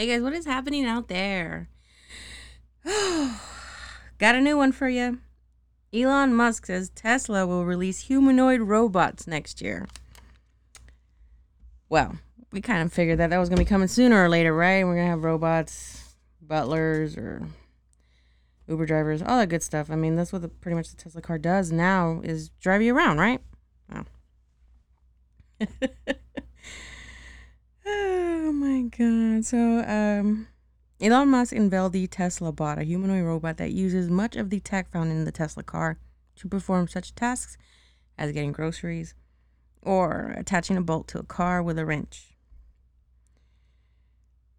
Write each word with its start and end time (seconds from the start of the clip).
Hey 0.00 0.06
guys, 0.06 0.22
what 0.22 0.32
is 0.32 0.46
happening 0.46 0.86
out 0.86 1.08
there? 1.08 1.68
Got 2.86 4.34
a 4.34 4.40
new 4.40 4.56
one 4.56 4.72
for 4.72 4.88
you. 4.88 5.18
Elon 5.92 6.34
Musk 6.34 6.64
says 6.64 6.88
Tesla 6.88 7.46
will 7.46 7.66
release 7.66 8.00
humanoid 8.04 8.62
robots 8.62 9.26
next 9.26 9.60
year. 9.60 9.86
Well, 11.90 12.16
we 12.50 12.62
kind 12.62 12.80
of 12.80 12.90
figured 12.90 13.18
that 13.18 13.28
that 13.28 13.36
was 13.36 13.50
going 13.50 13.58
to 13.58 13.64
be 13.64 13.68
coming 13.68 13.88
sooner 13.88 14.24
or 14.24 14.30
later, 14.30 14.54
right? 14.54 14.82
We're 14.86 14.94
going 14.94 15.04
to 15.04 15.10
have 15.10 15.22
robots, 15.22 16.14
butlers, 16.40 17.18
or 17.18 17.42
Uber 18.68 18.86
drivers, 18.86 19.20
all 19.20 19.36
that 19.36 19.50
good 19.50 19.62
stuff. 19.62 19.90
I 19.90 19.96
mean, 19.96 20.16
that's 20.16 20.32
what 20.32 20.40
the, 20.40 20.48
pretty 20.48 20.76
much 20.76 20.88
the 20.88 20.96
Tesla 20.96 21.20
car 21.20 21.36
does 21.36 21.70
now 21.70 22.22
is 22.24 22.48
drive 22.58 22.80
you 22.80 22.96
around, 22.96 23.18
right? 23.18 23.42
Wow. 23.92 24.06
oh 27.86 28.52
my 28.52 28.82
god. 28.82 29.44
So, 29.44 29.58
um 29.86 30.48
Elon 31.00 31.28
Musk 31.28 31.54
unveiled 31.54 31.94
the 31.94 32.06
Tesla 32.06 32.52
bot, 32.52 32.78
a 32.78 32.84
humanoid 32.84 33.24
robot 33.24 33.56
that 33.56 33.72
uses 33.72 34.10
much 34.10 34.36
of 34.36 34.50
the 34.50 34.60
tech 34.60 34.90
found 34.92 35.10
in 35.10 35.24
the 35.24 35.32
Tesla 35.32 35.62
car 35.62 35.98
to 36.36 36.48
perform 36.48 36.88
such 36.88 37.14
tasks 37.14 37.56
as 38.18 38.32
getting 38.32 38.52
groceries 38.52 39.14
or 39.80 40.34
attaching 40.36 40.76
a 40.76 40.82
bolt 40.82 41.08
to 41.08 41.18
a 41.18 41.22
car 41.22 41.62
with 41.62 41.78
a 41.78 41.86
wrench. 41.86 42.36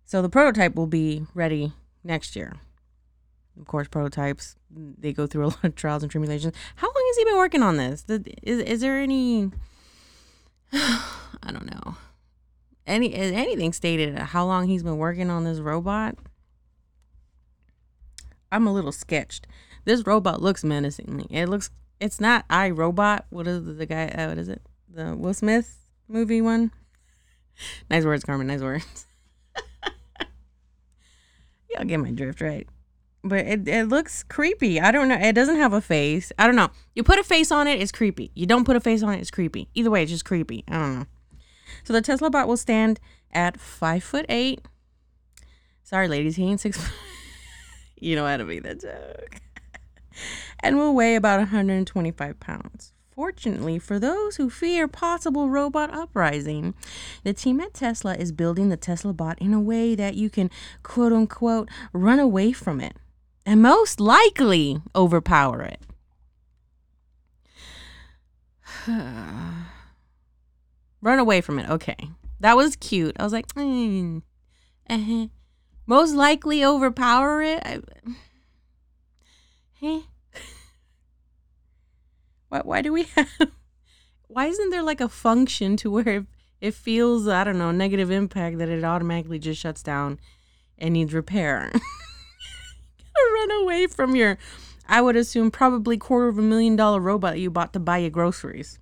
So 0.04 0.24
the 0.24 0.30
prototype 0.30 0.76
will 0.76 0.88
be 0.88 1.28
ready 1.36 1.74
next 2.04 2.36
year. 2.36 2.56
Of 3.60 3.68
course, 3.68 3.88
prototypes 3.88 4.56
they 4.72 5.14
go 5.14 5.28
through 5.28 5.46
a 5.46 5.46
lot 5.54 5.64
of 5.64 5.76
trials 5.76 6.02
and 6.02 6.12
tribulations. 6.12 6.56
How 6.76 6.88
long 6.88 7.04
has 7.08 7.18
he 7.18 7.26
been 7.26 7.38
working 7.38 7.62
on 7.62 7.78
this? 7.78 8.04
Is 8.42 8.60
is 8.62 8.82
there 8.82 8.98
any? 9.00 9.52
I 10.74 11.52
don't 11.52 11.72
know. 11.72 11.98
Any 12.88 13.14
anything 13.14 13.74
stated 13.74 14.18
how 14.18 14.46
long 14.46 14.68
he's 14.68 14.84
been 14.84 14.98
working 14.98 15.30
on 15.30 15.44
this 15.44 15.60
robot? 15.60 16.18
I'm 18.52 18.68
a 18.68 18.74
little 18.74 18.92
sketched. 18.92 19.48
This 19.86 20.06
robot 20.06 20.42
looks 20.42 20.64
menacingly. 20.64 21.28
It 21.30 21.48
looks. 21.48 21.70
It's 22.00 22.20
not 22.20 22.46
I 22.50 22.70
Robot. 22.70 23.26
What 23.30 23.48
is 23.48 23.78
the 23.78 23.86
guy? 23.86 24.08
Uh, 24.08 24.30
what 24.30 24.38
is 24.38 24.50
it? 24.50 24.62
The 24.90 25.16
Will 25.16 25.34
Smith 25.34 25.78
movie 26.08 26.42
one. 26.42 26.72
Nice 27.92 28.06
words, 28.06 28.24
Carmen. 28.24 28.48
Nice 28.48 28.62
words. 28.62 29.06
Y'all 31.70 31.84
get 31.84 32.00
my 32.00 32.10
drift, 32.10 32.42
right? 32.42 32.68
But 33.24 33.46
it, 33.46 33.68
it 33.68 33.88
looks 33.88 34.24
creepy. 34.24 34.80
I 34.80 34.90
don't 34.90 35.10
know. 35.10 35.16
It 35.20 35.34
doesn't 35.34 35.58
have 35.58 35.74
a 35.74 35.82
face. 35.82 36.32
I 36.40 36.48
don't 36.48 36.56
know. 36.56 36.70
You 36.96 37.04
put 37.04 37.20
a 37.20 37.24
face 37.24 37.52
on 37.52 37.68
it, 37.68 37.80
it's 37.80 37.92
creepy. 37.92 38.32
You 38.34 38.48
don't 38.48 38.66
put 38.66 38.76
a 38.76 38.80
face 38.80 39.04
on 39.04 39.14
it, 39.14 39.20
it's 39.20 39.30
creepy. 39.30 39.70
Either 39.76 39.92
way, 39.92 40.02
it's 40.02 40.12
just 40.12 40.26
creepy. 40.26 40.64
I 40.68 40.74
don't 40.74 41.00
know. 41.00 41.06
So 41.84 41.94
the 41.94 42.02
Tesla 42.02 42.30
bot 42.30 42.48
will 42.48 42.58
stand 42.58 43.00
at 43.32 43.60
five 43.60 44.04
foot 44.04 44.26
eight. 44.30 44.62
Sorry, 45.84 46.08
ladies, 46.08 46.36
he 46.36 46.46
ain't 46.46 46.60
six. 46.60 46.80
You 48.02 48.16
know 48.16 48.26
how 48.26 48.36
to 48.36 48.44
make 48.44 48.64
that 48.64 48.82
joke. 48.82 49.36
and 50.60 50.78
will 50.78 50.96
weigh 50.96 51.16
about 51.16 51.38
125 51.38 52.40
pounds. 52.40 52.94
Fortunately, 53.12 53.78
for 53.78 54.00
those 54.00 54.38
who 54.38 54.50
fear 54.50 54.88
possible 54.88 55.50
robot 55.50 55.94
uprising, 55.94 56.74
the 57.24 57.34
team 57.34 57.62
at 57.62 57.76
Tesla 57.76 58.16
is 58.16 58.32
building 58.32 58.70
the 58.70 58.78
Tesla 58.78 59.14
bot 59.14 59.38
in 59.40 59.54
a 59.54 59.60
way 59.62 59.94
that 59.94 60.16
you 60.16 60.32
can 60.32 60.50
quote 60.82 61.14
unquote 61.14 61.70
run 61.94 62.18
away 62.18 62.52
from 62.52 62.82
it 62.82 62.96
and 63.46 63.62
most 63.62 64.00
likely 64.00 64.82
overpower 64.96 65.62
it. 65.62 65.82
run 71.02 71.20
away 71.20 71.42
from 71.42 71.60
it. 71.60 71.70
Okay. 71.70 71.98
That 72.40 72.58
was 72.58 72.76
cute. 72.76 73.16
I 73.20 73.24
was 73.24 73.34
like, 73.34 73.48
mm, 73.54 74.22
uh-huh 74.90 75.28
most 75.92 76.16
likely 76.16 76.64
overpower 76.64 77.42
it. 77.42 77.62
I, 77.66 77.82
hey, 79.74 80.04
why, 82.48 82.62
why 82.64 82.82
do 82.82 82.94
we 82.94 83.04
have? 83.16 83.28
Why 84.28 84.46
isn't 84.46 84.70
there 84.70 84.84
like 84.84 85.02
a 85.02 85.10
function 85.10 85.76
to 85.78 85.92
where 85.92 86.26
it 86.62 86.74
feels 86.74 87.28
I 87.28 87.44
don't 87.44 87.58
know 87.58 87.72
negative 87.72 88.10
impact 88.10 88.60
that 88.60 88.70
it 88.70 88.86
automatically 88.86 89.40
just 89.40 89.60
shuts 89.60 89.84
down 89.84 90.20
and 90.78 90.94
needs 90.94 91.14
repair? 91.14 91.72
run 93.34 93.52
away 93.64 93.88
from 93.88 94.16
your, 94.16 94.38
I 94.88 95.02
would 95.02 95.18
assume 95.18 95.52
probably 95.52 95.98
quarter 95.98 96.30
of 96.30 96.38
a 96.38 96.42
million 96.42 96.78
dollar 96.78 97.02
robot 97.02 97.40
you 97.40 97.50
bought 97.52 97.74
to 97.74 97.80
buy 97.80 97.98
your 97.98 98.10
groceries. 98.12 98.80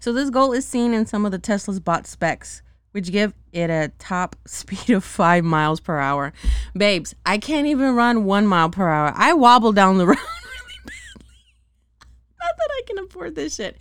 So 0.00 0.12
this 0.12 0.30
goal 0.30 0.52
is 0.52 0.66
seen 0.66 0.94
in 0.94 1.06
some 1.06 1.24
of 1.24 1.32
the 1.32 1.38
Tesla's 1.38 1.80
bot 1.80 2.06
specs 2.06 2.62
which 2.96 3.12
give 3.12 3.34
it 3.52 3.68
a 3.68 3.92
top 3.98 4.36
speed 4.46 4.88
of 4.88 5.04
five 5.04 5.44
miles 5.44 5.80
per 5.80 5.98
hour. 5.98 6.32
Babes, 6.74 7.14
I 7.26 7.36
can't 7.36 7.66
even 7.66 7.94
run 7.94 8.24
one 8.24 8.46
mile 8.46 8.70
per 8.70 8.88
hour. 8.88 9.12
I 9.14 9.34
wobble 9.34 9.72
down 9.72 9.98
the 9.98 10.06
road 10.06 10.16
really 10.16 10.74
badly. 10.86 10.94
Not 12.40 12.56
that 12.56 12.70
I 12.70 12.80
can 12.86 12.98
afford 13.00 13.34
this 13.34 13.56
shit. 13.56 13.76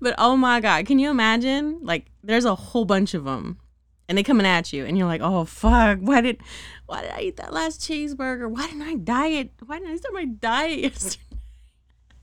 But 0.00 0.16
oh 0.18 0.36
my 0.36 0.60
God, 0.60 0.86
can 0.86 0.98
you 0.98 1.08
imagine? 1.08 1.78
Like, 1.82 2.06
there's 2.24 2.44
a 2.44 2.56
whole 2.56 2.84
bunch 2.84 3.14
of 3.14 3.24
them 3.24 3.60
and 4.08 4.16
they 4.16 4.22
coming 4.22 4.46
at 4.46 4.72
you 4.72 4.84
and 4.84 4.96
you're 4.96 5.06
like, 5.06 5.20
oh 5.20 5.44
fuck, 5.44 5.98
why 6.00 6.20
did 6.20 6.40
why 6.86 7.02
did 7.02 7.12
I 7.12 7.20
eat 7.20 7.36
that 7.36 7.52
last 7.52 7.80
cheeseburger? 7.80 8.50
Why 8.50 8.66
didn't 8.66 8.82
I 8.82 8.94
diet? 8.94 9.52
Why 9.64 9.78
didn't 9.78 9.92
I 9.92 9.96
start 9.96 10.14
my 10.14 10.24
diet 10.24 10.78
yesterday? 10.80 11.22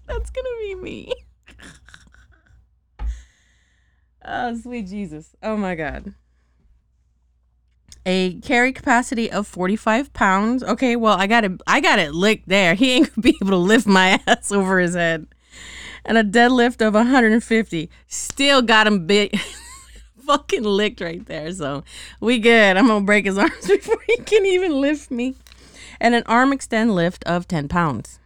That's 0.07 0.31
gonna 0.31 0.49
be 0.61 0.75
me. 0.75 1.13
Oh, 4.47 4.55
sweet 4.55 4.87
Jesus. 4.87 5.35
Oh 5.41 5.57
my 5.57 5.75
God 5.75 6.13
a 8.05 8.35
carry 8.41 8.71
capacity 8.71 9.31
of 9.31 9.47
45 9.47 10.13
pounds. 10.13 10.63
Okay, 10.63 10.95
well, 10.95 11.17
I 11.17 11.27
got 11.27 11.43
it. 11.43 11.51
I 11.65 11.81
got 11.81 11.99
it 11.99 12.13
licked 12.13 12.47
there. 12.47 12.75
He 12.75 12.91
ain't 12.91 13.15
gonna 13.15 13.23
be 13.23 13.37
able 13.41 13.51
to 13.51 13.57
lift 13.57 13.87
my 13.87 14.19
ass 14.27 14.51
over 14.51 14.79
his 14.79 14.95
head. 14.95 15.27
And 16.07 16.17
a 16.17 16.23
deadlift 16.23 16.85
of 16.85 16.93
150. 16.93 17.89
Still 18.07 18.61
got 18.61 18.85
him 18.85 19.07
big, 19.07 19.35
fucking 20.25 20.63
licked 20.63 21.01
right 21.01 21.25
there. 21.25 21.51
So 21.51 21.83
we 22.19 22.37
good. 22.37 22.77
I'm 22.77 22.87
gonna 22.87 23.05
break 23.05 23.25
his 23.25 23.37
arms 23.37 23.67
before 23.67 24.01
he 24.05 24.17
can 24.17 24.45
even 24.45 24.79
lift 24.79 25.09
me. 25.09 25.35
And 25.99 26.13
an 26.13 26.23
arm 26.27 26.53
extend 26.53 26.93
lift 26.93 27.23
of 27.23 27.47
10 27.47 27.69
pounds. 27.69 28.19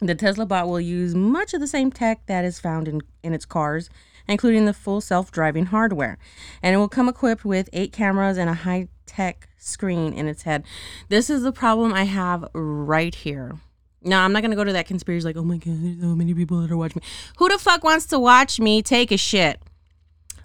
The 0.00 0.14
Tesla 0.14 0.46
bot 0.46 0.66
will 0.66 0.80
use 0.80 1.14
much 1.14 1.54
of 1.54 1.60
the 1.60 1.66
same 1.66 1.90
tech 1.90 2.26
that 2.26 2.44
is 2.44 2.58
found 2.58 2.88
in, 2.88 3.02
in 3.22 3.32
its 3.32 3.44
cars 3.44 3.88
including 4.30 4.64
the 4.64 4.72
full 4.72 5.00
self 5.00 5.30
driving 5.30 5.66
hardware. 5.66 6.16
And 6.62 6.74
it 6.74 6.78
will 6.78 6.88
come 6.88 7.08
equipped 7.08 7.44
with 7.44 7.68
eight 7.72 7.92
cameras 7.92 8.38
and 8.38 8.48
a 8.48 8.54
high 8.54 8.88
tech 9.04 9.48
screen 9.58 10.12
in 10.12 10.26
its 10.26 10.42
head. 10.42 10.64
This 11.08 11.28
is 11.28 11.42
the 11.42 11.52
problem 11.52 11.92
I 11.92 12.04
have 12.04 12.48
right 12.54 13.14
here. 13.14 13.56
Now, 14.02 14.24
I'm 14.24 14.32
not 14.32 14.40
going 14.40 14.52
to 14.52 14.56
go 14.56 14.64
to 14.64 14.72
that 14.72 14.86
conspiracy 14.86 15.26
like, 15.26 15.36
oh 15.36 15.44
my 15.44 15.58
God, 15.58 15.76
there's 15.82 16.00
so 16.00 16.16
many 16.16 16.32
people 16.32 16.60
that 16.62 16.70
are 16.70 16.76
watching 16.76 17.02
me. 17.02 17.08
Who 17.36 17.48
the 17.50 17.58
fuck 17.58 17.84
wants 17.84 18.06
to 18.06 18.18
watch 18.18 18.58
me 18.58 18.82
take 18.82 19.12
a 19.12 19.18
shit? 19.18 19.60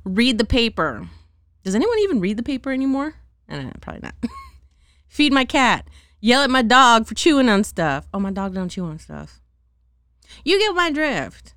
Read 0.04 0.38
the 0.38 0.46
paper. 0.46 1.08
Does 1.64 1.76
anyone 1.76 1.98
even 2.00 2.20
read 2.20 2.38
the 2.38 2.44
paper 2.44 2.72
anymore? 2.72 3.16
Uh, 3.50 3.70
probably 3.80 4.02
not. 4.02 4.16
Feed 5.08 5.32
my 5.32 5.46
cat. 5.46 5.88
Yell 6.20 6.42
at 6.42 6.50
my 6.50 6.62
dog 6.62 7.08
for 7.08 7.16
chewing 7.16 7.48
on 7.48 7.64
stuff. 7.64 8.08
Oh, 8.14 8.20
my 8.20 8.32
dog 8.32 8.54
don't 8.54 8.70
chew 8.70 8.86
on 8.86 9.00
stuff. 9.00 9.40
You 10.44 10.60
get 10.60 10.76
my 10.76 10.92
drift. 10.92 11.55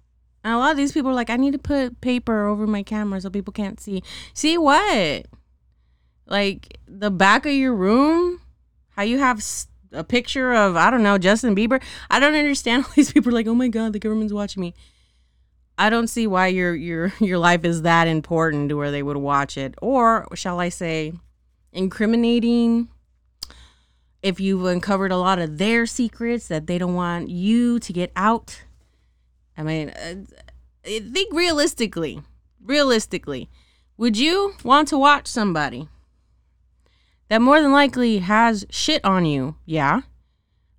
And 0.48 0.54
a 0.54 0.58
lot 0.58 0.70
of 0.70 0.78
these 0.78 0.92
people 0.92 1.10
are 1.10 1.14
like, 1.14 1.28
I 1.28 1.36
need 1.36 1.52
to 1.52 1.58
put 1.58 2.00
paper 2.00 2.46
over 2.46 2.66
my 2.66 2.82
camera 2.82 3.20
so 3.20 3.28
people 3.28 3.52
can't 3.52 3.78
see. 3.78 4.02
See 4.32 4.56
what? 4.56 5.26
Like 6.24 6.78
the 6.86 7.10
back 7.10 7.44
of 7.44 7.52
your 7.52 7.74
room? 7.74 8.40
How 8.96 9.02
you 9.02 9.18
have 9.18 9.44
a 9.92 10.02
picture 10.02 10.54
of, 10.54 10.74
I 10.74 10.90
don't 10.90 11.02
know, 11.02 11.18
Justin 11.18 11.54
Bieber? 11.54 11.82
I 12.08 12.18
don't 12.18 12.34
understand 12.34 12.84
all 12.86 12.92
these 12.96 13.12
people 13.12 13.28
are 13.28 13.34
like, 13.34 13.46
oh 13.46 13.54
my 13.54 13.68
God, 13.68 13.92
the 13.92 13.98
government's 13.98 14.32
watching 14.32 14.62
me. 14.62 14.72
I 15.76 15.90
don't 15.90 16.06
see 16.06 16.26
why 16.26 16.46
your 16.46 16.74
your 16.74 17.12
your 17.20 17.36
life 17.36 17.66
is 17.66 17.82
that 17.82 18.08
important 18.08 18.70
to 18.70 18.76
where 18.78 18.90
they 18.90 19.02
would 19.02 19.18
watch 19.18 19.58
it, 19.58 19.74
or 19.82 20.26
shall 20.34 20.60
I 20.60 20.70
say, 20.70 21.12
incriminating. 21.74 22.88
If 24.22 24.40
you've 24.40 24.64
uncovered 24.64 25.12
a 25.12 25.18
lot 25.18 25.38
of 25.38 25.58
their 25.58 25.84
secrets 25.84 26.48
that 26.48 26.66
they 26.66 26.78
don't 26.78 26.94
want 26.94 27.28
you 27.28 27.78
to 27.80 27.92
get 27.92 28.10
out, 28.16 28.62
I 29.58 29.64
mean, 29.64 29.90
uh, 29.90 30.14
Eh, 30.88 31.00
think 31.12 31.32
realistically. 31.34 32.22
Realistically, 32.64 33.48
would 33.96 34.16
you 34.16 34.54
want 34.64 34.88
to 34.88 34.98
watch 34.98 35.26
somebody 35.26 35.88
that 37.28 37.40
more 37.40 37.62
than 37.62 37.72
likely 37.72 38.18
has 38.18 38.66
shit 38.70 39.04
on 39.04 39.24
you? 39.24 39.56
Yeah. 39.64 40.02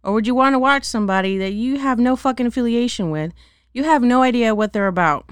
Or 0.04 0.14
would 0.14 0.28
you 0.28 0.36
want 0.36 0.54
to 0.54 0.60
watch 0.60 0.84
somebody 0.84 1.38
that 1.38 1.54
you 1.54 1.80
have 1.80 2.00
no 2.00 2.16
fucking 2.16 2.46
affiliation 2.46 3.12
with? 3.12 3.34
You 3.74 3.84
have 3.86 4.04
no 4.04 4.22
idea 4.22 4.56
what 4.56 4.74
they're 4.74 4.88
about. 4.88 5.30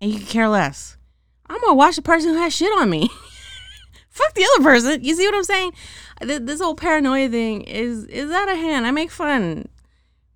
And 0.00 0.12
you 0.12 0.20
care 0.20 0.48
less. 0.48 0.96
I'm 1.46 1.60
going 1.60 1.72
to 1.72 1.76
watch 1.76 1.96
the 1.96 2.02
person 2.02 2.30
who 2.30 2.38
has 2.38 2.54
shit 2.54 2.72
on 2.78 2.90
me. 2.90 3.08
Fuck 4.08 4.34
the 4.34 4.46
other 4.54 4.64
person. 4.64 5.04
You 5.04 5.14
see 5.14 5.26
what 5.26 5.34
I'm 5.34 5.44
saying? 5.44 5.72
This 6.20 6.60
whole 6.60 6.74
paranoia 6.74 7.28
thing 7.28 7.62
is 7.62 8.04
is 8.04 8.30
out 8.30 8.50
of 8.50 8.56
hand. 8.56 8.86
I 8.86 8.90
make 8.90 9.10
fun 9.10 9.68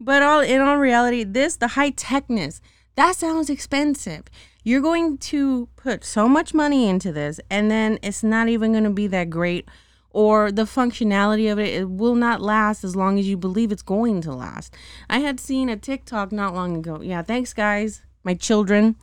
but 0.00 0.22
all 0.22 0.40
in 0.40 0.60
all 0.60 0.76
reality, 0.76 1.24
this 1.24 1.56
the 1.56 1.68
high 1.68 1.90
techness 1.90 2.60
that 2.96 3.14
sounds 3.16 3.48
expensive. 3.48 4.24
You're 4.64 4.80
going 4.80 5.18
to 5.18 5.68
put 5.76 6.04
so 6.04 6.28
much 6.28 6.52
money 6.52 6.88
into 6.88 7.12
this, 7.12 7.38
and 7.50 7.70
then 7.70 7.98
it's 8.02 8.22
not 8.22 8.48
even 8.48 8.72
going 8.72 8.84
to 8.84 8.90
be 8.90 9.06
that 9.06 9.30
great, 9.30 9.68
or 10.10 10.50
the 10.50 10.62
functionality 10.62 11.52
of 11.52 11.58
it, 11.58 11.74
it 11.74 11.90
will 11.90 12.14
not 12.14 12.40
last 12.40 12.82
as 12.82 12.96
long 12.96 13.18
as 13.18 13.28
you 13.28 13.36
believe 13.36 13.70
it's 13.70 13.82
going 13.82 14.22
to 14.22 14.32
last. 14.32 14.74
I 15.10 15.18
had 15.18 15.38
seen 15.38 15.68
a 15.68 15.76
TikTok 15.76 16.32
not 16.32 16.54
long 16.54 16.76
ago. 16.76 17.02
Yeah, 17.02 17.22
thanks, 17.22 17.52
guys, 17.52 18.02
my 18.24 18.32
children, 18.34 18.96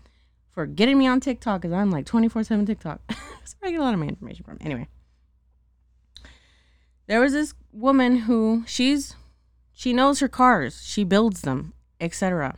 for 0.50 0.66
getting 0.66 0.98
me 0.98 1.06
on 1.06 1.20
TikTok 1.20 1.62
because 1.62 1.74
I'm 1.74 1.92
like 1.92 2.08
24 2.08 2.44
7 2.44 2.66
TikTok. 2.66 3.00
so 3.44 3.56
I 3.64 3.72
get 3.72 3.80
a 3.80 3.84
lot 3.84 3.94
of 3.94 4.00
my 4.00 4.08
information 4.08 4.44
from. 4.44 4.58
Anyway, 4.60 4.88
there 7.06 7.22
was 7.22 7.34
this 7.34 7.54
woman 7.72 8.18
who 8.22 8.64
she's 8.66 9.16
she 9.72 9.94
knows 9.94 10.20
her 10.20 10.28
cars, 10.28 10.82
she 10.84 11.04
builds 11.04 11.42
them, 11.42 11.74
etc. 12.02 12.56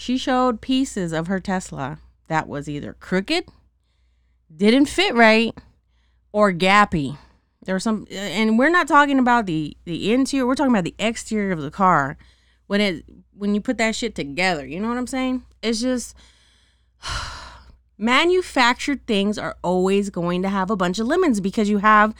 She 0.00 0.16
showed 0.16 0.62
pieces 0.62 1.12
of 1.12 1.26
her 1.26 1.40
Tesla 1.40 1.98
that 2.26 2.48
was 2.48 2.70
either 2.70 2.96
crooked, 3.00 3.44
didn't 4.50 4.86
fit 4.86 5.14
right, 5.14 5.52
or 6.32 6.54
gappy. 6.54 7.18
There 7.66 7.74
was 7.74 7.84
some, 7.84 8.06
and 8.10 8.58
we're 8.58 8.70
not 8.70 8.88
talking 8.88 9.18
about 9.18 9.44
the 9.44 9.76
the 9.84 10.10
interior. 10.10 10.46
We're 10.46 10.54
talking 10.54 10.72
about 10.72 10.84
the 10.84 10.94
exterior 10.98 11.52
of 11.52 11.60
the 11.60 11.70
car. 11.70 12.16
When 12.66 12.80
it 12.80 13.04
when 13.36 13.54
you 13.54 13.60
put 13.60 13.76
that 13.76 13.94
shit 13.94 14.14
together, 14.14 14.64
you 14.64 14.80
know 14.80 14.88
what 14.88 14.96
I'm 14.96 15.06
saying? 15.06 15.42
It's 15.62 15.82
just 15.82 16.16
manufactured 17.98 19.06
things 19.06 19.36
are 19.36 19.58
always 19.62 20.08
going 20.08 20.40
to 20.40 20.48
have 20.48 20.70
a 20.70 20.76
bunch 20.76 20.98
of 20.98 21.08
lemons 21.08 21.40
because 21.40 21.68
you 21.68 21.76
have 21.76 22.14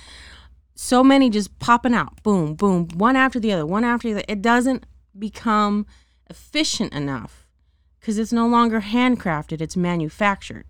so 0.74 1.02
many 1.02 1.30
just 1.30 1.58
popping 1.58 1.94
out, 1.94 2.22
boom, 2.22 2.56
boom, 2.56 2.88
one 2.88 3.16
after 3.16 3.40
the 3.40 3.54
other, 3.54 3.64
one 3.64 3.84
after 3.84 4.08
the 4.08 4.14
other. 4.16 4.24
It 4.28 4.42
doesn't 4.42 4.84
become 5.18 5.86
efficient 6.28 6.92
enough 6.92 7.46
because 8.00 8.18
it's 8.18 8.32
no 8.32 8.46
longer 8.46 8.80
handcrafted, 8.80 9.60
it's 9.60 9.76
manufactured. 9.76 10.64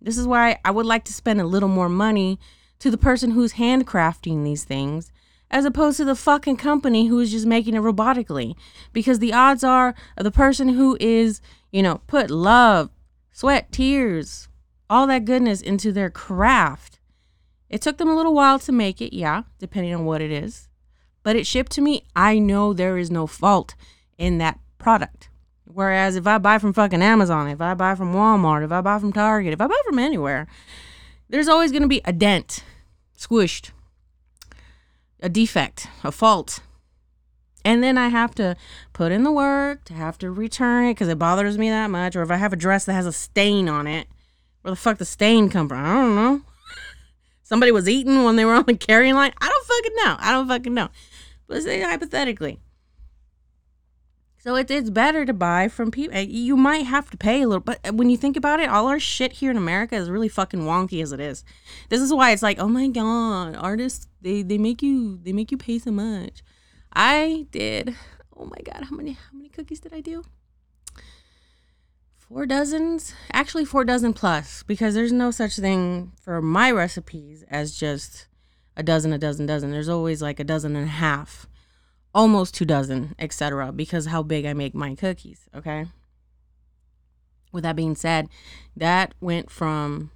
This 0.00 0.18
is 0.18 0.26
why 0.26 0.58
I 0.64 0.70
would 0.70 0.86
like 0.86 1.04
to 1.04 1.12
spend 1.12 1.40
a 1.40 1.46
little 1.46 1.68
more 1.68 1.88
money 1.88 2.38
to 2.78 2.90
the 2.90 2.98
person 2.98 3.30
who's 3.30 3.54
handcrafting 3.54 4.44
these 4.44 4.64
things 4.64 5.12
as 5.50 5.64
opposed 5.64 5.96
to 5.98 6.04
the 6.04 6.16
fucking 6.16 6.56
company 6.56 7.06
who 7.06 7.20
is 7.20 7.30
just 7.30 7.46
making 7.46 7.74
it 7.74 7.80
robotically. 7.80 8.56
Because 8.92 9.18
the 9.18 9.32
odds 9.32 9.62
are 9.62 9.94
the 10.16 10.30
person 10.30 10.70
who 10.70 10.96
is, 11.00 11.40
you 11.70 11.82
know, 11.82 12.00
put 12.06 12.30
love, 12.30 12.90
sweat, 13.30 13.70
tears, 13.70 14.48
all 14.90 15.06
that 15.06 15.24
goodness 15.24 15.60
into 15.60 15.92
their 15.92 16.10
craft. 16.10 16.98
It 17.70 17.80
took 17.82 17.98
them 17.98 18.08
a 18.08 18.16
little 18.16 18.34
while 18.34 18.58
to 18.60 18.72
make 18.72 19.00
it, 19.00 19.14
yeah, 19.14 19.44
depending 19.58 19.94
on 19.94 20.04
what 20.04 20.20
it 20.20 20.30
is. 20.30 20.68
But 21.22 21.36
it 21.36 21.46
shipped 21.46 21.72
to 21.72 21.80
me. 21.80 22.04
I 22.14 22.38
know 22.38 22.72
there 22.72 22.98
is 22.98 23.10
no 23.10 23.26
fault 23.26 23.74
in 24.18 24.38
that 24.38 24.58
product. 24.78 25.28
Whereas 25.74 26.14
if 26.14 26.24
I 26.24 26.38
buy 26.38 26.58
from 26.58 26.72
fucking 26.72 27.02
Amazon, 27.02 27.48
if 27.48 27.60
I 27.60 27.74
buy 27.74 27.96
from 27.96 28.14
Walmart, 28.14 28.64
if 28.64 28.70
I 28.70 28.80
buy 28.80 29.00
from 29.00 29.12
Target, 29.12 29.52
if 29.52 29.60
I 29.60 29.66
buy 29.66 29.80
from 29.84 29.98
anywhere, 29.98 30.46
there's 31.28 31.48
always 31.48 31.72
going 31.72 31.82
to 31.82 31.88
be 31.88 32.00
a 32.04 32.12
dent, 32.12 32.62
squished, 33.18 33.70
a 35.18 35.28
defect, 35.28 35.88
a 36.04 36.12
fault. 36.12 36.60
And 37.64 37.82
then 37.82 37.98
I 37.98 38.06
have 38.06 38.36
to 38.36 38.54
put 38.92 39.10
in 39.10 39.24
the 39.24 39.32
work 39.32 39.82
to 39.86 39.94
have 39.94 40.16
to 40.18 40.30
return 40.30 40.84
it 40.84 40.94
because 40.94 41.08
it 41.08 41.18
bothers 41.18 41.58
me 41.58 41.70
that 41.70 41.90
much. 41.90 42.14
Or 42.14 42.22
if 42.22 42.30
I 42.30 42.36
have 42.36 42.52
a 42.52 42.56
dress 42.56 42.84
that 42.84 42.92
has 42.92 43.06
a 43.06 43.12
stain 43.12 43.68
on 43.68 43.88
it, 43.88 44.06
where 44.62 44.70
the 44.70 44.76
fuck 44.76 44.98
the 44.98 45.04
stain 45.04 45.48
come 45.48 45.68
from? 45.68 45.84
I 45.84 45.92
don't 45.92 46.14
know. 46.14 46.42
Somebody 47.42 47.72
was 47.72 47.88
eating 47.88 48.22
when 48.22 48.36
they 48.36 48.44
were 48.44 48.54
on 48.54 48.66
the 48.66 48.76
carrying 48.76 49.14
line. 49.16 49.32
I 49.40 49.48
don't 49.48 49.66
fucking 49.66 49.96
know. 49.96 50.16
I 50.20 50.30
don't 50.30 50.46
fucking 50.46 50.74
know. 50.74 50.88
But 51.48 51.64
say 51.64 51.80
hypothetically. 51.80 52.60
So 54.44 54.56
it, 54.56 54.70
it's 54.70 54.90
better 54.90 55.24
to 55.24 55.32
buy 55.32 55.68
from 55.68 55.90
people. 55.90 56.14
Eh, 56.14 56.26
you 56.28 56.54
might 56.54 56.84
have 56.84 57.10
to 57.10 57.16
pay 57.16 57.40
a 57.40 57.48
little, 57.48 57.60
but 57.60 57.80
eh, 57.82 57.88
when 57.88 58.10
you 58.10 58.18
think 58.18 58.36
about 58.36 58.60
it, 58.60 58.68
all 58.68 58.88
our 58.88 59.00
shit 59.00 59.32
here 59.32 59.50
in 59.50 59.56
America 59.56 59.96
is 59.96 60.10
really 60.10 60.28
fucking 60.28 60.60
wonky 60.60 61.02
as 61.02 61.12
it 61.12 61.20
is. 61.20 61.44
This 61.88 62.02
is 62.02 62.12
why 62.12 62.30
it's 62.30 62.42
like, 62.42 62.58
oh 62.58 62.68
my 62.68 62.88
god, 62.88 63.56
artists 63.56 64.06
they 64.20 64.42
they 64.42 64.58
make 64.58 64.82
you 64.82 65.18
they 65.22 65.32
make 65.32 65.50
you 65.50 65.56
pay 65.56 65.78
so 65.78 65.90
much. 65.90 66.42
I 66.92 67.46
did. 67.52 67.96
Oh 68.36 68.44
my 68.44 68.58
god, 68.62 68.84
how 68.90 68.96
many 68.96 69.12
how 69.12 69.32
many 69.32 69.48
cookies 69.48 69.80
did 69.80 69.94
I 69.94 70.02
do? 70.02 70.24
Four 72.18 72.44
dozens, 72.44 73.14
actually 73.32 73.64
four 73.64 73.86
dozen 73.86 74.12
plus, 74.12 74.62
because 74.62 74.92
there's 74.92 75.12
no 75.12 75.30
such 75.30 75.56
thing 75.56 76.12
for 76.20 76.42
my 76.42 76.70
recipes 76.70 77.44
as 77.48 77.74
just 77.74 78.28
a 78.76 78.82
dozen, 78.82 79.10
a 79.14 79.18
dozen, 79.18 79.46
dozen. 79.46 79.70
There's 79.70 79.88
always 79.88 80.20
like 80.20 80.38
a 80.38 80.44
dozen 80.44 80.76
and 80.76 80.84
a 80.84 80.90
half 80.90 81.46
almost 82.14 82.54
two 82.54 82.64
dozen, 82.64 83.14
etc., 83.18 83.72
because 83.72 84.06
how 84.06 84.22
big 84.22 84.46
I 84.46 84.52
make 84.52 84.74
my 84.74 84.94
cookies. 84.94 85.48
Okay. 85.54 85.86
With 87.52 87.64
that 87.64 87.76
being 87.76 87.94
said, 87.94 88.28
that 88.76 89.14
went 89.20 89.50
from 89.50 90.10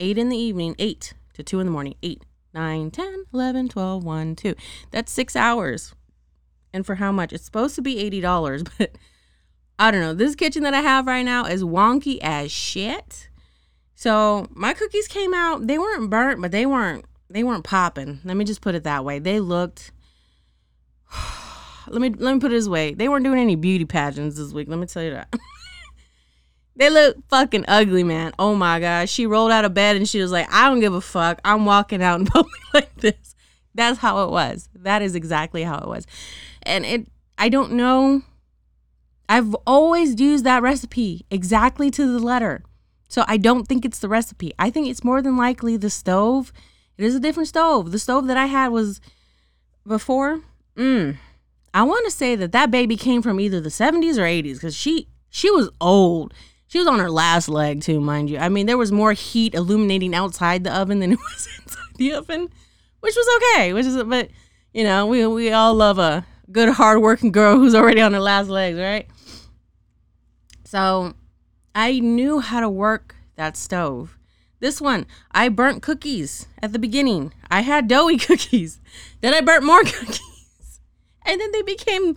8 0.00 0.18
in 0.18 0.28
the 0.28 0.36
evening, 0.36 0.74
8 0.78 1.14
to 1.34 1.42
2 1.42 1.60
in 1.60 1.66
the 1.66 1.72
morning, 1.72 1.94
8, 2.02 2.24
9, 2.54 2.90
10, 2.90 3.24
11, 3.32 3.68
12, 3.68 4.04
1, 4.04 4.36
2. 4.36 4.54
That's 4.90 5.12
six 5.12 5.36
hours. 5.36 5.94
And 6.72 6.84
for 6.84 6.96
how 6.96 7.12
much? 7.12 7.32
It's 7.32 7.44
supposed 7.44 7.74
to 7.76 7.82
be 7.82 8.10
$80, 8.10 8.68
but 8.78 8.96
I 9.78 9.90
don't 9.90 10.00
know. 10.00 10.14
This 10.14 10.34
kitchen 10.34 10.62
that 10.62 10.74
I 10.74 10.80
have 10.80 11.06
right 11.06 11.24
now 11.24 11.44
is 11.44 11.62
wonky 11.62 12.18
as 12.20 12.50
shit. 12.50 13.28
So 13.94 14.46
my 14.50 14.74
cookies 14.74 15.06
came 15.06 15.34
out, 15.34 15.66
they 15.66 15.78
weren't 15.78 16.10
burnt, 16.10 16.40
but 16.40 16.50
they 16.50 16.66
weren't 16.66 17.04
they 17.30 17.42
weren't 17.42 17.64
popping. 17.64 18.20
Let 18.24 18.36
me 18.36 18.44
just 18.44 18.60
put 18.60 18.74
it 18.74 18.84
that 18.84 19.04
way. 19.04 19.18
They 19.18 19.40
looked 19.40 19.90
let 21.88 22.00
me 22.00 22.10
let 22.10 22.34
me 22.34 22.40
put 22.40 22.52
it 22.52 22.56
this 22.56 22.68
way. 22.68 22.94
They 22.94 23.08
weren't 23.08 23.24
doing 23.24 23.38
any 23.38 23.56
beauty 23.56 23.84
pageants 23.84 24.36
this 24.36 24.52
week. 24.52 24.68
Let 24.68 24.78
me 24.78 24.86
tell 24.86 25.02
you 25.02 25.10
that. 25.10 25.34
they 26.76 26.90
look 26.90 27.16
fucking 27.28 27.64
ugly, 27.68 28.04
man. 28.04 28.32
Oh 28.38 28.54
my 28.54 28.80
gosh. 28.80 29.10
She 29.10 29.26
rolled 29.26 29.50
out 29.50 29.64
of 29.64 29.74
bed 29.74 29.96
and 29.96 30.08
she 30.08 30.20
was 30.20 30.32
like, 30.32 30.52
I 30.52 30.68
don't 30.68 30.80
give 30.80 30.94
a 30.94 31.00
fuck. 31.00 31.40
I'm 31.44 31.64
walking 31.64 32.02
out 32.02 32.20
in 32.20 32.26
public 32.26 32.60
like 32.74 32.94
this. 32.96 33.34
That's 33.74 33.98
how 33.98 34.24
it 34.24 34.30
was. 34.30 34.68
That 34.74 35.02
is 35.02 35.14
exactly 35.14 35.62
how 35.62 35.78
it 35.78 35.88
was. 35.88 36.06
And 36.62 36.84
it 36.84 37.06
I 37.38 37.48
don't 37.48 37.72
know. 37.72 38.22
I've 39.28 39.54
always 39.66 40.20
used 40.20 40.44
that 40.44 40.62
recipe 40.62 41.24
exactly 41.30 41.90
to 41.90 42.12
the 42.12 42.18
letter. 42.18 42.62
So 43.08 43.24
I 43.28 43.36
don't 43.36 43.68
think 43.68 43.84
it's 43.84 43.98
the 43.98 44.08
recipe. 44.08 44.52
I 44.58 44.70
think 44.70 44.88
it's 44.88 45.04
more 45.04 45.20
than 45.20 45.36
likely 45.36 45.76
the 45.76 45.90
stove. 45.90 46.52
It 46.96 47.04
is 47.04 47.14
a 47.14 47.20
different 47.20 47.48
stove. 47.48 47.92
The 47.92 47.98
stove 47.98 48.26
that 48.26 48.36
I 48.36 48.46
had 48.46 48.68
was 48.68 49.00
before 49.86 50.40
Mm. 50.76 51.16
I 51.74 51.82
want 51.84 52.04
to 52.04 52.10
say 52.10 52.36
that 52.36 52.52
that 52.52 52.70
baby 52.70 52.96
came 52.96 53.22
from 53.22 53.40
either 53.40 53.60
the 53.60 53.70
70s 53.70 54.18
or 54.18 54.22
80s 54.22 54.54
because 54.54 54.76
she 54.76 55.08
she 55.30 55.50
was 55.50 55.70
old. 55.80 56.34
She 56.66 56.78
was 56.78 56.86
on 56.86 56.98
her 56.98 57.10
last 57.10 57.48
leg 57.48 57.80
too, 57.80 58.00
mind 58.00 58.30
you. 58.30 58.38
I 58.38 58.48
mean, 58.48 58.66
there 58.66 58.78
was 58.78 58.92
more 58.92 59.12
heat 59.12 59.54
illuminating 59.54 60.14
outside 60.14 60.64
the 60.64 60.74
oven 60.74 61.00
than 61.00 61.12
it 61.12 61.18
was 61.18 61.48
inside 61.62 61.96
the 61.96 62.12
oven, 62.14 62.48
which 63.00 63.14
was 63.16 63.42
okay. 63.54 63.72
Which 63.72 63.86
is, 63.86 64.02
but 64.04 64.30
you 64.72 64.84
know, 64.84 65.06
we 65.06 65.26
we 65.26 65.52
all 65.52 65.74
love 65.74 65.98
a 65.98 66.26
good 66.50 66.70
hardworking 66.70 67.32
girl 67.32 67.56
who's 67.56 67.74
already 67.74 68.00
on 68.00 68.12
her 68.12 68.20
last 68.20 68.48
legs, 68.48 68.78
right? 68.78 69.06
So, 70.64 71.14
I 71.74 72.00
knew 72.00 72.40
how 72.40 72.60
to 72.60 72.68
work 72.68 73.14
that 73.36 73.56
stove. 73.56 74.18
This 74.60 74.80
one, 74.80 75.06
I 75.32 75.48
burnt 75.48 75.82
cookies 75.82 76.46
at 76.62 76.72
the 76.72 76.78
beginning. 76.78 77.34
I 77.50 77.62
had 77.62 77.88
doughy 77.88 78.16
cookies. 78.26 78.80
Then 79.20 79.34
I 79.34 79.40
burnt 79.40 79.64
more 79.64 79.82
cookies 79.84 80.31
and 81.24 81.40
then 81.40 81.52
they 81.52 81.62
became 81.62 82.16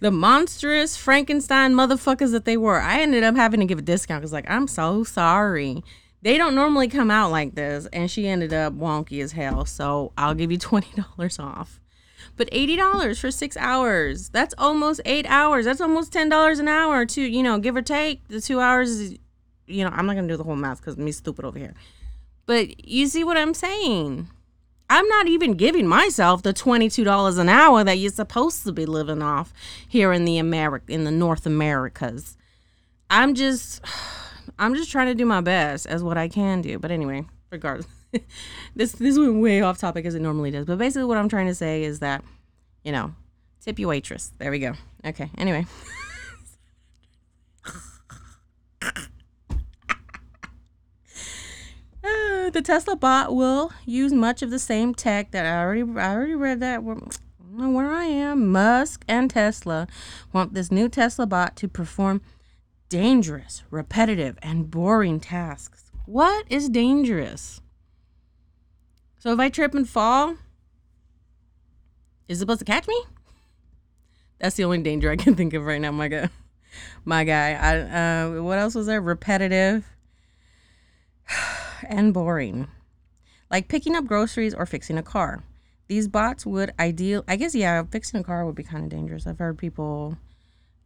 the 0.00 0.10
monstrous 0.10 0.96
Frankenstein 0.96 1.74
motherfuckers 1.74 2.32
that 2.32 2.44
they 2.44 2.56
were. 2.56 2.80
I 2.80 3.00
ended 3.00 3.22
up 3.22 3.36
having 3.36 3.60
to 3.60 3.66
give 3.66 3.78
a 3.78 3.82
discount 3.82 4.22
because, 4.22 4.32
like, 4.32 4.50
I'm 4.50 4.66
so 4.66 5.04
sorry. 5.04 5.84
They 6.22 6.38
don't 6.38 6.54
normally 6.54 6.88
come 6.88 7.10
out 7.10 7.30
like 7.30 7.54
this, 7.54 7.86
and 7.92 8.10
she 8.10 8.26
ended 8.28 8.52
up 8.52 8.74
wonky 8.74 9.22
as 9.22 9.32
hell. 9.32 9.64
So 9.64 10.12
I'll 10.16 10.34
give 10.34 10.50
you 10.50 10.58
twenty 10.58 10.90
dollars 11.16 11.38
off. 11.38 11.80
But 12.36 12.48
eighty 12.52 12.76
dollars 12.76 13.18
for 13.18 13.30
six 13.30 13.56
hours. 13.56 14.28
That's 14.28 14.54
almost 14.58 15.00
eight 15.04 15.26
hours. 15.28 15.64
That's 15.64 15.80
almost 15.80 16.12
ten 16.12 16.28
dollars 16.28 16.58
an 16.58 16.68
hour 16.68 17.04
to 17.06 17.20
you 17.20 17.42
know, 17.42 17.58
give 17.58 17.76
or 17.76 17.82
take. 17.82 18.26
The 18.28 18.40
two 18.40 18.60
hours 18.60 19.14
you 19.66 19.84
know, 19.84 19.90
I'm 19.90 20.06
not 20.06 20.14
gonna 20.14 20.28
do 20.28 20.36
the 20.36 20.44
whole 20.44 20.56
math 20.56 20.80
because 20.80 20.96
me 20.96 21.12
stupid 21.12 21.44
over 21.44 21.58
here. 21.58 21.74
But 22.46 22.88
you 22.88 23.06
see 23.06 23.24
what 23.24 23.36
I'm 23.36 23.54
saying? 23.54 24.28
I'm 24.92 25.08
not 25.08 25.26
even 25.26 25.54
giving 25.54 25.86
myself 25.86 26.42
the 26.42 26.52
$22 26.52 27.38
an 27.38 27.48
hour 27.48 27.82
that 27.82 27.96
you're 27.96 28.12
supposed 28.12 28.64
to 28.64 28.72
be 28.72 28.84
living 28.84 29.22
off 29.22 29.50
here 29.88 30.12
in 30.12 30.26
the 30.26 30.36
America 30.36 30.92
in 30.92 31.04
the 31.04 31.10
North 31.10 31.46
Americas. 31.46 32.36
I'm 33.08 33.32
just 33.32 33.82
I'm 34.58 34.74
just 34.74 34.90
trying 34.90 35.06
to 35.06 35.14
do 35.14 35.24
my 35.24 35.40
best 35.40 35.86
as 35.86 36.02
what 36.02 36.18
I 36.18 36.28
can 36.28 36.60
do. 36.60 36.78
But 36.78 36.90
anyway, 36.90 37.24
regardless. 37.50 37.86
this 38.76 38.92
this 38.92 39.18
went 39.18 39.40
way 39.40 39.62
off 39.62 39.78
topic 39.78 40.04
as 40.04 40.14
it 40.14 40.20
normally 40.20 40.50
does. 40.50 40.66
But 40.66 40.76
basically 40.76 41.06
what 41.06 41.16
I'm 41.16 41.30
trying 41.30 41.46
to 41.46 41.54
say 41.54 41.84
is 41.84 42.00
that, 42.00 42.22
you 42.84 42.92
know, 42.92 43.14
tip 43.62 43.78
your 43.78 43.88
waitress. 43.88 44.34
There 44.36 44.50
we 44.50 44.58
go. 44.58 44.74
Okay. 45.06 45.30
Anyway. 45.38 45.64
the 52.50 52.62
Tesla 52.62 52.96
bot 52.96 53.34
will 53.34 53.72
use 53.84 54.12
much 54.12 54.42
of 54.42 54.50
the 54.50 54.58
same 54.58 54.94
tech 54.94 55.30
that 55.32 55.46
I 55.46 55.60
already 55.60 55.82
I 55.82 56.14
already 56.14 56.34
read 56.34 56.60
that 56.60 56.82
where 56.82 57.90
I 57.90 58.04
am. 58.04 58.48
Musk 58.50 59.04
and 59.08 59.30
Tesla 59.30 59.86
want 60.32 60.54
this 60.54 60.70
new 60.70 60.88
Tesla 60.88 61.26
bot 61.26 61.56
to 61.56 61.68
perform 61.68 62.22
dangerous, 62.88 63.62
repetitive, 63.70 64.38
and 64.42 64.70
boring 64.70 65.20
tasks. 65.20 65.90
What 66.06 66.44
is 66.48 66.68
dangerous? 66.68 67.60
So 69.18 69.32
if 69.32 69.38
I 69.38 69.48
trip 69.48 69.74
and 69.74 69.88
fall, 69.88 70.36
is 72.28 72.38
it 72.38 72.40
supposed 72.40 72.58
to 72.58 72.64
catch 72.64 72.88
me? 72.88 73.04
That's 74.38 74.56
the 74.56 74.64
only 74.64 74.82
danger 74.82 75.10
I 75.10 75.16
can 75.16 75.34
think 75.36 75.54
of 75.54 75.64
right 75.64 75.80
now, 75.80 75.92
my 75.92 76.08
guy. 76.08 76.28
My 77.04 77.24
guy. 77.24 77.52
I, 77.52 78.24
uh, 78.24 78.42
what 78.42 78.58
else 78.58 78.74
was 78.74 78.86
there? 78.86 79.00
Repetitive 79.00 79.84
and 81.88 82.14
boring. 82.14 82.68
Like 83.50 83.68
picking 83.68 83.94
up 83.94 84.06
groceries 84.06 84.54
or 84.54 84.66
fixing 84.66 84.98
a 84.98 85.02
car. 85.02 85.42
These 85.88 86.08
bots 86.08 86.46
would 86.46 86.72
ideal 86.78 87.24
I 87.28 87.36
guess 87.36 87.54
yeah, 87.54 87.82
fixing 87.90 88.20
a 88.20 88.24
car 88.24 88.46
would 88.46 88.54
be 88.54 88.62
kind 88.62 88.84
of 88.84 88.90
dangerous. 88.90 89.26
I've 89.26 89.38
heard 89.38 89.58
people 89.58 90.16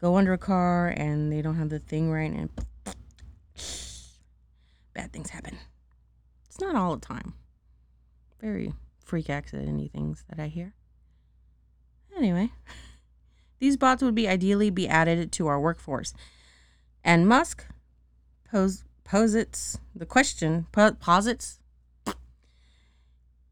go 0.00 0.16
under 0.16 0.32
a 0.32 0.38
car 0.38 0.88
and 0.88 1.32
they 1.32 1.42
don't 1.42 1.56
have 1.56 1.68
the 1.68 1.78
thing 1.78 2.10
right 2.10 2.32
and 2.32 2.50
bad 4.94 5.12
things 5.12 5.30
happen. 5.30 5.58
It's 6.46 6.60
not 6.60 6.74
all 6.74 6.96
the 6.96 7.06
time. 7.06 7.34
Very 8.40 8.72
freak 9.04 9.30
accident 9.30 9.92
things 9.92 10.24
that 10.28 10.40
I 10.42 10.48
hear. 10.48 10.74
Anyway, 12.16 12.50
these 13.58 13.76
bots 13.76 14.02
would 14.02 14.14
be 14.14 14.28
ideally 14.28 14.70
be 14.70 14.88
added 14.88 15.32
to 15.32 15.46
our 15.46 15.60
workforce. 15.60 16.14
And 17.04 17.28
Musk 17.28 17.66
pose, 18.50 18.84
posits 19.06 19.78
the 19.94 20.04
question, 20.04 20.66
posits 20.72 21.60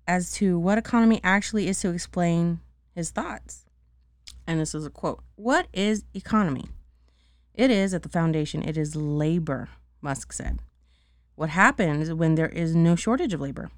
as 0.07 0.33
to 0.33 0.59
what 0.59 0.77
economy 0.77 1.21
actually 1.23 1.69
is 1.69 1.81
to 1.81 1.91
explain 1.91 2.61
his 2.95 3.11
thoughts. 3.11 3.65
And 4.47 4.61
this 4.61 4.75
is 4.75 4.85
a 4.85 4.91
quote 4.91 5.23
What 5.37 5.69
is 5.73 6.05
economy? 6.13 6.65
It 7.55 7.71
is, 7.71 7.95
at 7.95 8.03
the 8.03 8.09
foundation, 8.09 8.63
it 8.63 8.77
is 8.77 8.97
labor, 8.97 9.69
Musk 10.03 10.33
said. 10.33 10.59
What 11.37 11.51
happens 11.51 12.13
when 12.13 12.35
there 12.35 12.49
is 12.49 12.75
no 12.75 12.97
shortage 12.97 13.33
of 13.33 13.41
labor? 13.41 13.71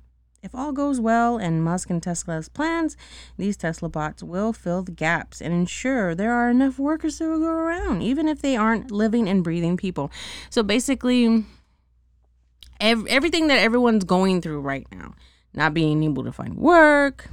If 0.43 0.55
all 0.55 0.73
goes 0.73 1.01
well 1.01 1.37
and 1.39 1.63
Musk 1.63 1.91
and 1.91 2.03
Tesla's 2.03 2.49
plans, 2.49 2.97
these 3.37 3.57
Tesla 3.57 3.89
bots 3.89 4.23
will 4.23 4.53
fill 4.53 4.83
the 4.83 4.93
gaps 4.93 5.41
and 5.41 5.53
ensure 5.53 6.15
there 6.15 6.33
are 6.33 6.51
enough 6.51 6.79
workers 6.79 7.19
to 7.19 7.25
go 7.25 7.49
around, 7.49 8.03
even 8.03 8.29
if 8.29 8.41
they 8.41 8.57
aren't 8.57 8.91
living 8.91 9.29
and 9.29 9.43
breathing 9.43 9.77
people. 9.77 10.11
So 10.49 10.63
basically, 10.63 11.45
ev- 12.81 13.07
everything 13.07 13.49
that 13.49 13.59
everyone's 13.59 14.05
going 14.05 14.41
through 14.41 14.61
right 14.61 14.87
now, 14.93 15.15
not 15.55 15.75
being 15.75 16.03
able 16.03 16.25
to 16.25 16.33
find 16.33 16.55
work, 16.57 17.29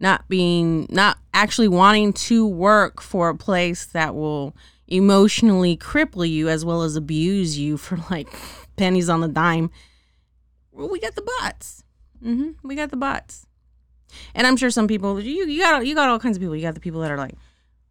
not 0.00 0.28
being, 0.28 0.86
not 0.90 1.18
actually 1.34 1.68
wanting 1.68 2.12
to 2.12 2.46
work 2.46 3.00
for 3.00 3.28
a 3.28 3.36
place 3.36 3.86
that 3.86 4.14
will 4.14 4.54
emotionally 4.86 5.76
cripple 5.76 6.28
you 6.28 6.48
as 6.48 6.64
well 6.64 6.82
as 6.82 6.96
abuse 6.96 7.58
you 7.58 7.76
for 7.76 7.98
like 8.10 8.28
pennies 8.76 9.08
on 9.08 9.20
the 9.20 9.28
dime 9.28 9.70
well, 10.78 10.88
we 10.88 11.00
got 11.00 11.16
the 11.16 11.22
bots. 11.22 11.82
Mm-hmm. 12.24 12.66
We 12.66 12.76
got 12.76 12.90
the 12.90 12.96
bots. 12.96 13.46
And 14.34 14.46
I'm 14.46 14.56
sure 14.56 14.70
some 14.70 14.86
people 14.86 15.20
you 15.20 15.46
you 15.46 15.60
got 15.60 15.84
you 15.84 15.94
got 15.94 16.08
all 16.08 16.20
kinds 16.20 16.36
of 16.36 16.40
people. 16.40 16.56
You 16.56 16.62
got 16.62 16.74
the 16.74 16.80
people 16.80 17.00
that 17.00 17.10
are 17.10 17.18
like, 17.18 17.34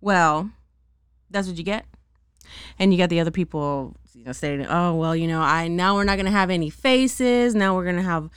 well, 0.02 0.50
that's 1.30 1.48
what 1.48 1.58
you 1.58 1.64
get, 1.64 1.86
and 2.80 2.92
you 2.92 2.98
got 2.98 3.10
the 3.10 3.20
other 3.20 3.32
people 3.32 3.96
you 4.14 4.24
know 4.24 4.32
saying, 4.32 4.66
oh 4.68 4.96
well, 4.96 5.16
you 5.16 5.28
know, 5.28 5.42
I 5.42 5.68
now 5.68 5.96
we're 5.96 6.04
not 6.04 6.18
gonna 6.18 6.32
have 6.32 6.50
any 6.50 6.70
faces. 6.70 7.56
Now 7.56 7.76
we're 7.76 7.86
gonna 7.86 8.02
have 8.02 8.30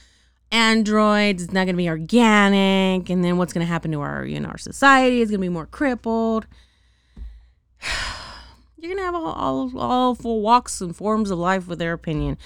androids. 0.52 1.43
It's 1.43 1.52
not 1.52 1.67
gonna 1.67 1.76
be 1.76 1.88
organic, 1.88 3.09
and 3.09 3.25
then 3.25 3.38
what's 3.38 3.52
gonna 3.52 3.67
happen 3.67 3.90
to 3.93 4.00
our 4.00 4.25
you 4.25 4.40
know 4.40 4.49
our 4.49 4.59
society 4.59 5.21
is 5.23 5.31
gonna 5.31 5.40
be 5.40 5.49
more 5.49 5.67
crippled. 5.67 6.47
You're 8.79 8.95
gonna 8.95 9.05
have 9.05 9.14
all 9.14 9.26
all, 9.26 9.79
all 9.79 10.14
full 10.14 10.40
walks 10.43 10.81
and 10.81 10.95
forms 10.95 11.31
of 11.31 11.38
life 11.38 11.67
with 11.67 11.79
their 11.79 11.93
opinion. 11.93 12.38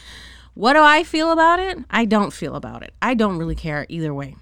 What 0.54 0.74
do 0.74 0.82
I 0.82 1.02
feel 1.02 1.32
about 1.32 1.58
it? 1.58 1.78
I 1.90 2.04
don't 2.04 2.32
feel 2.32 2.54
about 2.54 2.84
it. 2.84 2.94
I 3.02 3.14
don't 3.14 3.38
really 3.38 3.56
care 3.56 3.86
either 3.88 4.14
way. 4.14 4.36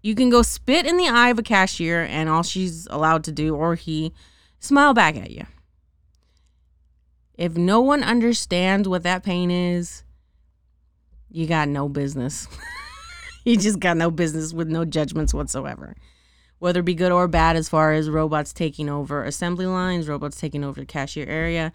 You 0.00 0.14
can 0.14 0.30
go 0.30 0.42
spit 0.42 0.86
in 0.86 0.96
the 0.96 1.08
eye 1.08 1.30
of 1.30 1.38
a 1.40 1.42
cashier, 1.42 2.02
and 2.04 2.28
all 2.28 2.44
she's 2.44 2.86
allowed 2.88 3.24
to 3.24 3.32
do, 3.32 3.56
or 3.56 3.74
he, 3.74 4.12
smile 4.60 4.94
back 4.94 5.16
at 5.16 5.32
you. 5.32 5.44
If 7.38 7.56
no 7.56 7.80
one 7.80 8.02
understands 8.02 8.88
what 8.88 9.04
that 9.04 9.22
pain 9.22 9.50
is, 9.50 10.02
you 11.30 11.46
got 11.46 11.68
no 11.68 11.88
business. 11.88 12.48
you 13.44 13.56
just 13.56 13.78
got 13.78 13.96
no 13.96 14.10
business 14.10 14.52
with 14.52 14.68
no 14.68 14.84
judgments 14.84 15.32
whatsoever. 15.32 15.94
Whether 16.58 16.80
it 16.80 16.86
be 16.86 16.94
good 16.94 17.12
or 17.12 17.28
bad, 17.28 17.54
as 17.54 17.68
far 17.68 17.92
as 17.92 18.10
robots 18.10 18.52
taking 18.52 18.88
over 18.88 19.22
assembly 19.22 19.66
lines, 19.66 20.08
robots 20.08 20.40
taking 20.40 20.64
over 20.64 20.80
the 20.80 20.86
cashier 20.86 21.26
area, 21.26 21.72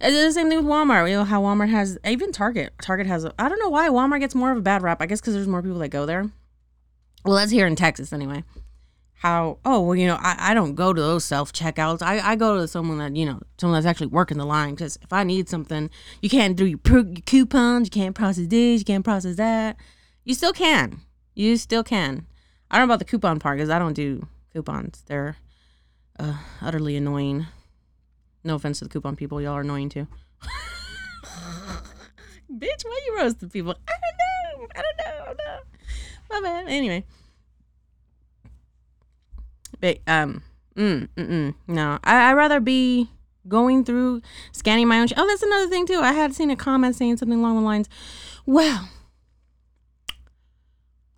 it's 0.00 0.16
the 0.16 0.32
same 0.32 0.48
thing 0.48 0.58
with 0.58 0.66
Walmart. 0.66 1.08
You 1.08 1.18
know 1.18 1.24
how 1.24 1.42
Walmart 1.42 1.68
has 1.68 1.96
even 2.04 2.32
Target. 2.32 2.72
Target 2.82 3.06
has. 3.06 3.24
I 3.38 3.48
don't 3.48 3.60
know 3.60 3.68
why 3.68 3.88
Walmart 3.88 4.18
gets 4.18 4.34
more 4.34 4.50
of 4.50 4.58
a 4.58 4.62
bad 4.62 4.82
rap. 4.82 5.00
I 5.00 5.06
guess 5.06 5.20
because 5.20 5.34
there's 5.34 5.46
more 5.46 5.62
people 5.62 5.78
that 5.78 5.90
go 5.90 6.06
there. 6.06 6.28
Well, 7.24 7.36
that's 7.36 7.52
here 7.52 7.68
in 7.68 7.76
Texas 7.76 8.12
anyway. 8.12 8.42
How? 9.22 9.58
Oh 9.64 9.80
well, 9.82 9.94
you 9.94 10.08
know 10.08 10.18
I, 10.18 10.50
I 10.50 10.52
don't 10.52 10.74
go 10.74 10.92
to 10.92 11.00
those 11.00 11.24
self 11.24 11.52
checkouts. 11.52 12.02
I, 12.02 12.18
I 12.18 12.34
go 12.34 12.58
to 12.58 12.66
someone 12.66 12.98
that 12.98 13.14
you 13.14 13.24
know 13.24 13.40
someone 13.56 13.76
that's 13.76 13.88
actually 13.88 14.08
working 14.08 14.36
the 14.36 14.44
line. 14.44 14.74
Because 14.74 14.98
if 15.00 15.12
I 15.12 15.22
need 15.22 15.48
something, 15.48 15.90
you 16.20 16.28
can't 16.28 16.56
do 16.56 16.66
your, 16.66 16.80
your 16.84 17.04
coupons. 17.24 17.86
You 17.86 17.90
can't 17.92 18.16
process 18.16 18.48
this. 18.48 18.80
You 18.80 18.84
can't 18.84 19.04
process 19.04 19.36
that. 19.36 19.76
You 20.24 20.34
still 20.34 20.52
can. 20.52 21.02
You 21.36 21.56
still 21.56 21.84
can. 21.84 22.26
I 22.68 22.78
don't 22.78 22.88
know 22.88 22.94
about 22.94 22.98
the 22.98 23.04
coupon 23.04 23.38
part 23.38 23.58
because 23.58 23.70
I 23.70 23.78
don't 23.78 23.92
do 23.92 24.26
coupons. 24.52 25.04
They're 25.06 25.36
uh, 26.18 26.38
utterly 26.60 26.96
annoying. 26.96 27.46
No 28.42 28.56
offense 28.56 28.80
to 28.80 28.86
the 28.86 28.90
coupon 28.90 29.14
people, 29.14 29.40
y'all 29.40 29.52
are 29.52 29.60
annoying 29.60 29.88
too. 29.88 30.08
Bitch, 32.52 32.84
why 32.84 33.00
you 33.06 33.16
roasting 33.16 33.50
people? 33.50 33.76
I 33.86 33.92
don't 33.92 34.18
know. 34.58 34.66
I 34.74 34.82
don't 34.82 34.98
know. 34.98 35.22
I 35.22 35.26
don't 35.26 35.38
know. 35.38 35.60
My 36.28 36.40
bad. 36.40 36.66
Anyway. 36.66 37.04
But 39.82 39.98
um 40.06 40.42
mm, 40.74 41.08
mm, 41.16 41.54
no. 41.66 41.98
I 42.02 42.30
I'd 42.30 42.34
rather 42.34 42.60
be 42.60 43.10
going 43.46 43.84
through 43.84 44.22
scanning 44.52 44.88
my 44.88 45.00
own 45.00 45.08
sh- 45.08 45.14
Oh, 45.16 45.26
that's 45.26 45.42
another 45.42 45.68
thing 45.68 45.86
too. 45.86 46.00
I 46.00 46.12
had 46.12 46.34
seen 46.34 46.50
a 46.50 46.56
comment 46.56 46.96
saying 46.96 47.18
something 47.18 47.40
along 47.40 47.56
the 47.56 47.62
lines, 47.62 47.90
"Well, 48.46 48.88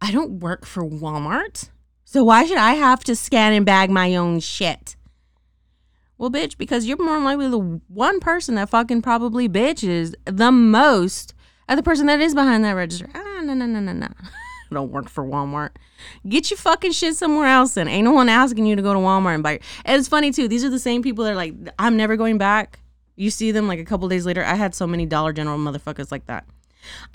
I 0.00 0.11
don't 0.11 0.40
work 0.40 0.66
for 0.66 0.83
Walmart. 0.83 1.68
So 2.04 2.25
why 2.25 2.44
should 2.47 2.56
I 2.59 2.73
have 2.73 3.04
to 3.04 3.14
scan 3.14 3.52
and 3.52 3.66
bag 3.66 3.90
my 3.90 4.16
own 4.16 4.40
shit?" 4.40 4.97
Well, 6.16 6.30
bitch, 6.30 6.56
because 6.56 6.87
you're 6.87 6.97
more 6.97 7.21
likely 7.21 7.49
the 7.49 7.80
one 7.88 8.21
person 8.21 8.54
that 8.54 8.71
fucking 8.71 9.02
probably 9.02 9.47
bitches 9.49 10.14
the 10.25 10.50
most 10.50 11.35
at 11.68 11.75
the 11.75 11.83
person 11.83 12.06
that 12.06 12.21
is 12.21 12.35
behind 12.35 12.64
that 12.64 12.73
register. 12.73 13.11
Ah, 13.14 13.42
no, 13.42 13.52
no, 13.52 13.66
no, 13.66 13.80
no, 13.80 13.92
no. 13.92 14.09
don't 14.75 14.90
work 14.90 15.09
for 15.09 15.25
Walmart. 15.25 15.71
Get 16.28 16.50
your 16.50 16.59
fucking 16.59 16.93
shit 16.93 17.16
somewhere 17.16 17.47
else 17.47 17.76
and 17.76 17.88
ain't 17.88 18.04
no 18.04 18.12
one 18.12 18.28
asking 18.28 18.66
you 18.66 18.76
to 18.76 18.83
go 18.83 18.93
to 18.93 18.99
Walmart 18.99 19.35
and 19.35 19.43
buy. 19.43 19.61
And 19.85 19.99
it's 19.99 20.09
funny 20.09 20.31
too. 20.31 20.49
These 20.49 20.64
are 20.64 20.71
the 20.71 20.78
same 20.78 21.02
people 21.02 21.25
that 21.25 21.33
are 21.33 21.37
like, 21.37 21.54
I'm 21.78 21.97
never 21.97 22.16
going 22.16 22.38
back. 22.38 22.81
You 23.16 23.31
see 23.31 23.52
them 23.52 23.69
like 23.69 23.78
a 23.78 23.85
couple 23.85 24.09
days 24.09 24.26
later. 24.26 24.45
I 24.45 24.54
had 24.54 24.75
so 24.75 24.87
many 24.87 25.07
Dollar 25.07 25.33
General 25.33 25.59
motherfuckers 25.59 26.11
like 26.11 26.26
that. 26.26 26.45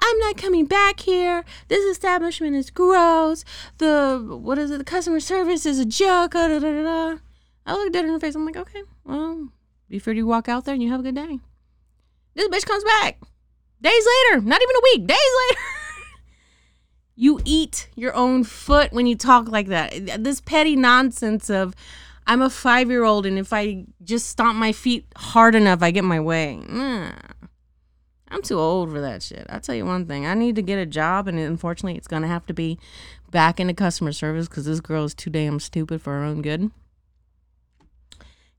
I'm 0.01 0.19
not 0.19 0.37
coming 0.37 0.65
back 0.65 1.01
here. 1.01 1.43
This 1.67 1.85
establishment 1.85 2.55
is 2.55 2.71
gross. 2.71 3.45
The 3.77 4.39
what 4.41 4.57
is 4.57 4.71
it? 4.71 4.79
The 4.79 4.83
customer 4.83 5.19
service 5.19 5.65
is 5.65 5.77
a 5.77 5.85
joke. 5.85 6.31
Da, 6.31 6.47
da, 6.47 6.59
da, 6.59 7.17
I 7.67 7.85
at 7.85 7.93
her 7.93 8.07
in 8.07 8.13
the 8.13 8.19
face. 8.19 8.33
I'm 8.33 8.45
like, 8.45 8.57
okay, 8.57 8.81
well, 9.03 9.49
be 9.87 9.99
free 9.99 10.15
to 10.15 10.23
walk 10.23 10.49
out 10.49 10.65
there 10.65 10.73
and 10.73 10.81
you 10.81 10.89
have 10.89 11.01
a 11.01 11.03
good 11.03 11.15
day. 11.15 11.39
This 12.33 12.47
bitch 12.47 12.65
comes 12.65 12.83
back 12.83 13.19
days 13.81 14.05
later, 14.31 14.41
not 14.41 14.61
even 14.61 14.75
a 14.75 14.81
week, 14.83 15.07
days 15.07 15.17
later. 15.49 15.61
you 17.19 17.38
eat 17.43 17.89
your 17.97 18.15
own 18.15 18.45
foot 18.45 18.93
when 18.93 19.05
you 19.05 19.13
talk 19.13 19.49
like 19.49 19.67
that. 19.67 20.23
This 20.23 20.39
petty 20.39 20.77
nonsense 20.77 21.49
of, 21.49 21.75
I'm 22.25 22.41
a 22.41 22.49
five 22.49 22.89
year 22.89 23.03
old 23.03 23.25
and 23.25 23.38
if 23.38 23.51
I 23.51 23.83
just 24.01 24.27
stomp 24.27 24.57
my 24.57 24.71
feet 24.71 25.05
hard 25.17 25.53
enough, 25.53 25.83
I 25.83 25.91
get 25.91 26.05
my 26.05 26.21
way. 26.21 26.61
I'm 28.29 28.41
too 28.41 28.57
old 28.57 28.89
for 28.89 29.01
that 29.01 29.21
shit. 29.21 29.45
I'll 29.49 29.59
tell 29.59 29.75
you 29.75 29.85
one 29.85 30.05
thing. 30.05 30.25
I 30.25 30.33
need 30.33 30.55
to 30.55 30.61
get 30.61 30.77
a 30.77 30.85
job, 30.85 31.27
and 31.27 31.38
unfortunately, 31.38 31.97
it's 31.97 32.07
going 32.07 32.21
to 32.21 32.27
have 32.29 32.45
to 32.45 32.53
be 32.53 32.79
back 33.31 33.59
into 33.59 33.73
customer 33.73 34.13
service 34.13 34.47
because 34.47 34.65
this 34.65 34.79
girl 34.79 35.03
is 35.03 35.13
too 35.13 35.29
damn 35.29 35.59
stupid 35.59 36.01
for 36.01 36.13
her 36.13 36.23
own 36.23 36.41
good. 36.41 36.71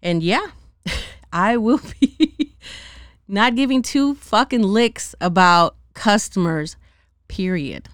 And 0.02 0.23
yeah, 0.23 0.49
I 1.33 1.57
will 1.57 1.81
be 2.00 2.57
not 3.29 3.55
giving 3.55 3.81
two 3.81 4.17
fucking 4.17 4.62
licks 4.62 5.14
about 5.21 5.76
customers, 5.95 6.76
period. 7.29 7.88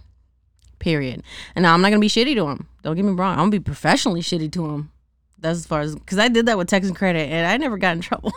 Period. 0.79 1.23
And 1.55 1.63
now 1.63 1.75
I'm 1.75 1.81
not 1.81 1.91
to 1.91 1.99
be 1.99 2.09
shitty 2.09 2.35
to 2.35 2.47
them. 2.47 2.69
Don't 2.83 2.97
get 2.97 3.05
me 3.05 3.13
wrong. 3.13 3.39
I'm 3.39 3.51
to 3.51 3.59
be 3.59 3.65
professionally 3.65 4.21
shitty 4.21 4.53
to 4.53 4.67
them. 4.69 4.93
That's 5.39 5.59
as 5.59 5.67
far 5.67 5.81
as, 5.81 5.95
because 5.95 6.19
I 6.19 6.29
did 6.29 6.47
that 6.47 6.59
with 6.59 6.69
Texas 6.69 6.97
Credit 6.97 7.31
and 7.31 7.47
I 7.47 7.57
never 7.57 7.79
got 7.79 7.97
in 7.97 8.01
trouble. 8.03 8.33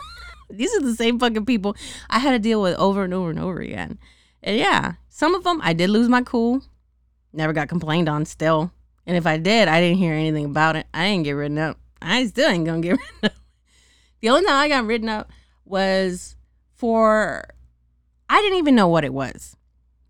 These 0.50 0.74
are 0.76 0.82
the 0.82 0.96
same 0.96 1.20
fucking 1.20 1.46
people 1.46 1.76
I 2.10 2.20
had 2.20 2.32
to 2.32 2.40
deal 2.40 2.62
with 2.62 2.78
over 2.78 3.04
and 3.04 3.14
over 3.14 3.30
and 3.30 3.40
over 3.40 3.60
again. 3.60 4.00
And 4.42 4.58
yeah, 4.58 4.94
some 5.10 5.36
of 5.36 5.44
them 5.44 5.62
I 5.64 5.74
did 5.74 5.90
lose 5.90 6.10
my 6.10 6.22
cool. 6.22 6.64
Never 7.34 7.54
got 7.54 7.70
complained 7.70 8.10
on 8.10 8.26
still. 8.26 8.72
And 9.06 9.16
if 9.16 9.28
I 9.28 9.38
did, 9.38 9.68
I 9.68 9.80
didn't 9.80 9.98
hear 9.98 10.14
anything 10.14 10.46
about 10.46 10.76
it. 10.76 10.88
I 10.94 11.08
didn't 11.08 11.24
get 11.24 11.34
written 11.34 11.58
up. 11.58 11.78
I 12.02 12.26
still 12.26 12.50
ain't 12.50 12.66
gonna 12.66 12.82
get 12.82 12.92
written 13.00 13.26
up. 13.26 13.34
The 14.22 14.30
only 14.30 14.46
time 14.46 14.56
I 14.56 14.68
got 14.68 14.86
written 14.86 15.10
up 15.10 15.32
was 15.66 16.36
for 16.76 17.46
I 18.30 18.42
didn't 18.42 18.58
even 18.58 18.76
know 18.76 18.88
what 18.88 19.06
it 19.06 19.14
was 19.14 19.56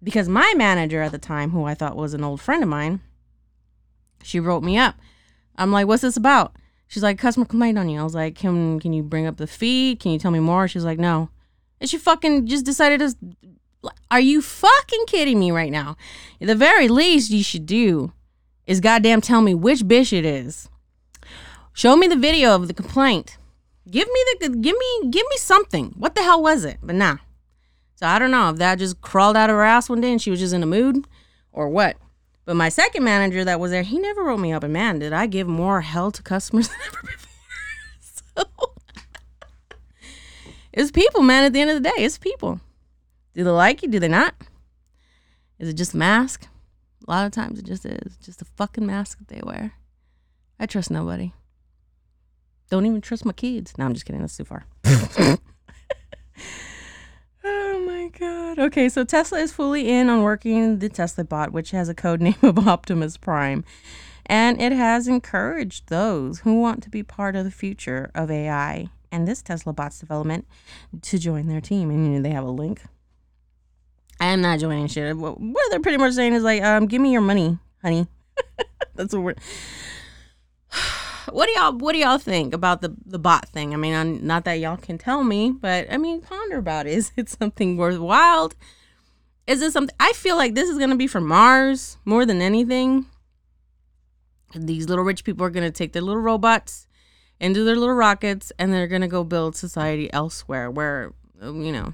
because 0.01 0.29
my 0.29 0.53
manager 0.55 1.01
at 1.01 1.11
the 1.11 1.17
time, 1.17 1.51
who 1.51 1.63
I 1.65 1.73
thought 1.73 1.95
was 1.95 2.13
an 2.13 2.23
old 2.23 2.41
friend 2.41 2.63
of 2.63 2.69
mine, 2.69 3.01
she 4.23 4.39
wrote 4.39 4.63
me 4.63 4.77
up. 4.77 4.95
I'm 5.57 5.71
like, 5.71 5.87
"What's 5.87 6.01
this 6.01 6.17
about?" 6.17 6.55
She's 6.87 7.03
like, 7.03 7.19
"Customer 7.19 7.45
complaint 7.45 7.77
on 7.77 7.89
you." 7.89 7.99
I 7.99 8.03
was 8.03 8.15
like, 8.15 8.35
"Can 8.35 8.79
can 8.79 8.93
you 8.93 9.03
bring 9.03 9.25
up 9.25 9.37
the 9.37 9.47
fee? 9.47 9.95
Can 9.95 10.11
you 10.11 10.19
tell 10.19 10.31
me 10.31 10.39
more?" 10.39 10.67
She's 10.67 10.85
like, 10.85 10.99
"No." 10.99 11.29
And 11.79 11.89
she 11.89 11.97
fucking 11.97 12.47
just 12.47 12.65
decided 12.65 12.99
to. 12.99 13.15
Are 14.11 14.19
you 14.19 14.41
fucking 14.41 15.05
kidding 15.07 15.39
me 15.39 15.51
right 15.51 15.71
now? 15.71 15.95
the 16.41 16.55
very 16.55 16.89
least 16.89 17.31
you 17.31 17.43
should 17.43 17.65
do 17.65 18.11
is 18.65 18.81
goddamn 18.81 19.21
tell 19.21 19.41
me 19.41 19.53
which 19.53 19.81
bitch 19.81 20.11
it 20.11 20.25
is. 20.25 20.69
Show 21.73 21.95
me 21.95 22.07
the 22.07 22.17
video 22.17 22.55
of 22.55 22.67
the 22.67 22.73
complaint. 22.73 23.37
Give 23.89 24.07
me 24.07 24.23
the 24.41 24.49
give 24.49 24.75
me 24.77 25.09
give 25.09 25.25
me 25.29 25.37
something. 25.37 25.93
What 25.97 26.15
the 26.15 26.23
hell 26.23 26.41
was 26.41 26.65
it? 26.65 26.77
But 26.83 26.95
nah. 26.95 27.17
So 27.99 28.07
I 28.07 28.17
don't 28.17 28.31
know 28.31 28.49
if 28.49 28.55
that 28.59 28.79
just 28.79 29.01
crawled 29.01 29.35
out 29.35 29.49
of 29.49 29.57
her 29.57 29.63
ass 29.65 29.89
one 29.89 29.99
day 29.99 30.09
and 30.09 30.21
she 30.21 30.31
was 30.31 30.39
just 30.39 30.53
in 30.53 30.63
a 30.63 30.65
mood 30.65 31.05
or 31.51 31.67
what. 31.67 31.97
But 32.45 32.55
my 32.55 32.69
second 32.69 33.03
manager 33.03 33.43
that 33.43 33.59
was 33.59 33.71
there, 33.71 33.83
he 33.83 33.99
never 33.99 34.23
wrote 34.23 34.39
me 34.39 34.53
up. 34.53 34.63
And 34.63 34.71
man, 34.71 34.99
did 34.99 35.11
I 35.11 35.25
give 35.25 35.49
more 35.49 35.81
hell 35.81 36.09
to 36.13 36.23
customers 36.23 36.69
than 36.69 36.77
ever 36.87 37.01
before. 37.01 37.29
so 38.45 38.45
it's 40.71 40.91
people, 40.91 41.23
man. 41.23 41.43
At 41.43 41.51
the 41.51 41.59
end 41.59 41.71
of 41.71 41.75
the 41.75 41.89
day, 41.89 41.95
it's 41.97 42.17
people. 42.17 42.61
Do 43.33 43.43
they 43.43 43.49
like 43.49 43.83
you? 43.83 43.89
Do 43.89 43.99
they 43.99 44.07
not? 44.07 44.33
Is 45.57 45.67
it 45.67 45.73
just 45.73 45.93
mask? 45.93 46.47
A 47.05 47.11
lot 47.11 47.25
of 47.25 47.33
times 47.33 47.59
it 47.59 47.65
just 47.65 47.85
is. 47.85 48.15
Just 48.23 48.41
a 48.41 48.45
fucking 48.45 48.85
mask 48.85 49.19
that 49.19 49.27
they 49.27 49.41
wear. 49.43 49.73
I 50.57 50.67
trust 50.67 50.89
nobody. 50.89 51.33
Don't 52.69 52.85
even 52.85 53.01
trust 53.01 53.25
my 53.25 53.33
kids. 53.33 53.77
No, 53.77 53.83
I'm 53.83 53.93
just 53.93 54.05
kidding. 54.05 54.21
That's 54.21 54.37
too 54.37 54.45
far. 54.45 54.63
Okay, 58.59 58.89
so 58.89 59.05
Tesla 59.05 59.39
is 59.39 59.53
fully 59.53 59.89
in 59.89 60.09
on 60.09 60.21
working 60.21 60.79
the 60.79 60.89
Tesla 60.89 61.23
bot, 61.23 61.53
which 61.53 61.71
has 61.71 61.87
a 61.87 61.93
code 61.93 62.19
name 62.21 62.35
of 62.41 62.67
Optimus 62.67 63.15
Prime. 63.15 63.63
And 64.25 64.61
it 64.61 64.73
has 64.73 65.07
encouraged 65.07 65.87
those 65.87 66.39
who 66.39 66.59
want 66.59 66.83
to 66.83 66.89
be 66.89 67.01
part 67.01 67.37
of 67.37 67.45
the 67.45 67.51
future 67.51 68.11
of 68.13 68.29
AI 68.29 68.89
and 69.13 69.25
this 69.25 69.41
Tesla 69.41 69.71
bot's 69.71 69.97
development 69.97 70.45
to 71.03 71.17
join 71.17 71.47
their 71.47 71.61
team. 71.61 71.89
And 71.89 72.05
you 72.05 72.11
know, 72.11 72.21
they 72.21 72.31
have 72.31 72.43
a 72.43 72.51
link. 72.51 72.83
I 74.19 74.25
am 74.25 74.41
not 74.41 74.59
joining 74.59 74.87
shit. 74.87 75.15
What 75.15 75.37
they're 75.69 75.79
pretty 75.79 75.97
much 75.97 76.13
saying 76.13 76.33
is 76.33 76.43
like, 76.43 76.61
um, 76.61 76.87
give 76.87 77.01
me 77.01 77.13
your 77.13 77.21
money, 77.21 77.57
honey. 77.81 78.07
That's 78.95 79.13
what 79.13 79.23
we're 79.23 79.35
what 81.33 81.47
do 81.47 81.53
y'all 81.53 81.73
what 81.73 81.93
do 81.93 81.99
y'all 81.99 82.17
think 82.17 82.53
about 82.53 82.81
the 82.81 82.95
the 83.05 83.19
bot 83.19 83.47
thing? 83.49 83.73
I 83.73 83.77
mean, 83.77 83.93
I'm, 83.93 84.25
not 84.25 84.45
that 84.45 84.59
y'all 84.59 84.77
can 84.77 84.97
tell 84.97 85.23
me, 85.23 85.51
but 85.51 85.91
I 85.91 85.97
mean, 85.97 86.21
ponder 86.21 86.57
about 86.57 86.87
it. 86.87 86.93
Is 86.97 87.11
it 87.15 87.29
something 87.29 87.77
worthwhile? 87.77 88.51
Is 89.47 89.61
it 89.61 89.73
something? 89.73 89.95
I 89.99 90.13
feel 90.13 90.35
like 90.35 90.53
this 90.53 90.69
is 90.69 90.77
gonna 90.77 90.95
be 90.95 91.07
for 91.07 91.21
Mars 91.21 91.97
more 92.05 92.25
than 92.25 92.41
anything. 92.41 93.05
These 94.53 94.87
little 94.87 95.03
rich 95.03 95.23
people 95.23 95.45
are 95.45 95.49
gonna 95.49 95.71
take 95.71 95.93
their 95.93 96.01
little 96.01 96.21
robots 96.21 96.87
do 97.39 97.63
their 97.65 97.75
little 97.75 97.95
rockets, 97.95 98.51
and 98.59 98.73
they're 98.73 98.87
gonna 98.87 99.07
go 99.07 99.23
build 99.23 99.55
society 99.55 100.11
elsewhere, 100.11 100.69
where 100.69 101.13
you 101.41 101.71
know, 101.71 101.93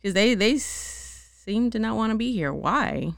because 0.00 0.14
they 0.14 0.34
they 0.34 0.56
seem 0.58 1.70
to 1.70 1.78
not 1.78 1.96
want 1.96 2.12
to 2.12 2.16
be 2.16 2.32
here. 2.32 2.52
Why? 2.52 3.12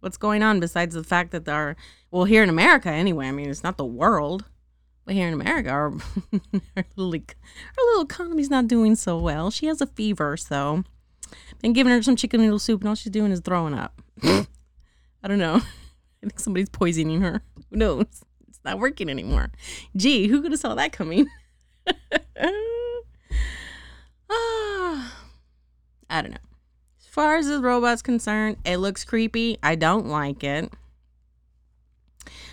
What's 0.00 0.16
going 0.16 0.42
on 0.42 0.60
besides 0.60 0.94
the 0.94 1.04
fact 1.04 1.30
that 1.30 1.48
our 1.48 1.76
well 2.12 2.24
here 2.24 2.44
in 2.44 2.48
America 2.48 2.88
anyway? 2.90 3.26
I 3.26 3.32
mean, 3.32 3.50
it's 3.50 3.64
not 3.64 3.76
the 3.76 3.84
world, 3.84 4.44
but 5.04 5.14
here 5.14 5.26
in 5.26 5.34
America, 5.34 5.70
our 5.70 5.92
our 6.76 6.84
little 6.94 7.14
our 7.14 7.84
little 7.86 8.04
economy's 8.04 8.50
not 8.50 8.68
doing 8.68 8.94
so 8.94 9.18
well. 9.18 9.50
She 9.50 9.66
has 9.66 9.80
a 9.80 9.86
fever, 9.86 10.36
so 10.36 10.84
been 11.62 11.72
giving 11.72 11.92
her 11.92 12.02
some 12.02 12.16
chicken 12.16 12.40
noodle 12.40 12.58
soup, 12.58 12.80
and 12.80 12.88
all 12.88 12.94
she's 12.94 13.12
doing 13.12 13.32
is 13.32 13.40
throwing 13.40 13.74
up. 13.74 14.02
I 14.22 14.46
don't 15.26 15.38
know. 15.38 15.56
I 16.22 16.26
think 16.26 16.38
somebody's 16.38 16.68
poisoning 16.68 17.20
her. 17.22 17.42
Who 17.70 17.76
knows? 17.76 18.24
It's 18.48 18.60
not 18.64 18.78
working 18.78 19.08
anymore. 19.08 19.50
Gee, 19.96 20.28
who 20.28 20.42
could 20.42 20.52
have 20.52 20.60
saw 20.60 20.74
that 20.74 20.92
coming? 20.92 21.26
ah, 24.30 25.16
I 26.08 26.22
don't 26.22 26.30
know 26.30 26.36
As 27.00 27.06
far 27.06 27.36
as 27.36 27.48
the 27.48 27.60
robot's 27.60 28.02
concerned, 28.02 28.58
it 28.64 28.76
looks 28.76 29.04
creepy. 29.04 29.58
I 29.62 29.74
don't 29.74 30.06
like 30.06 30.44
it. 30.44 30.72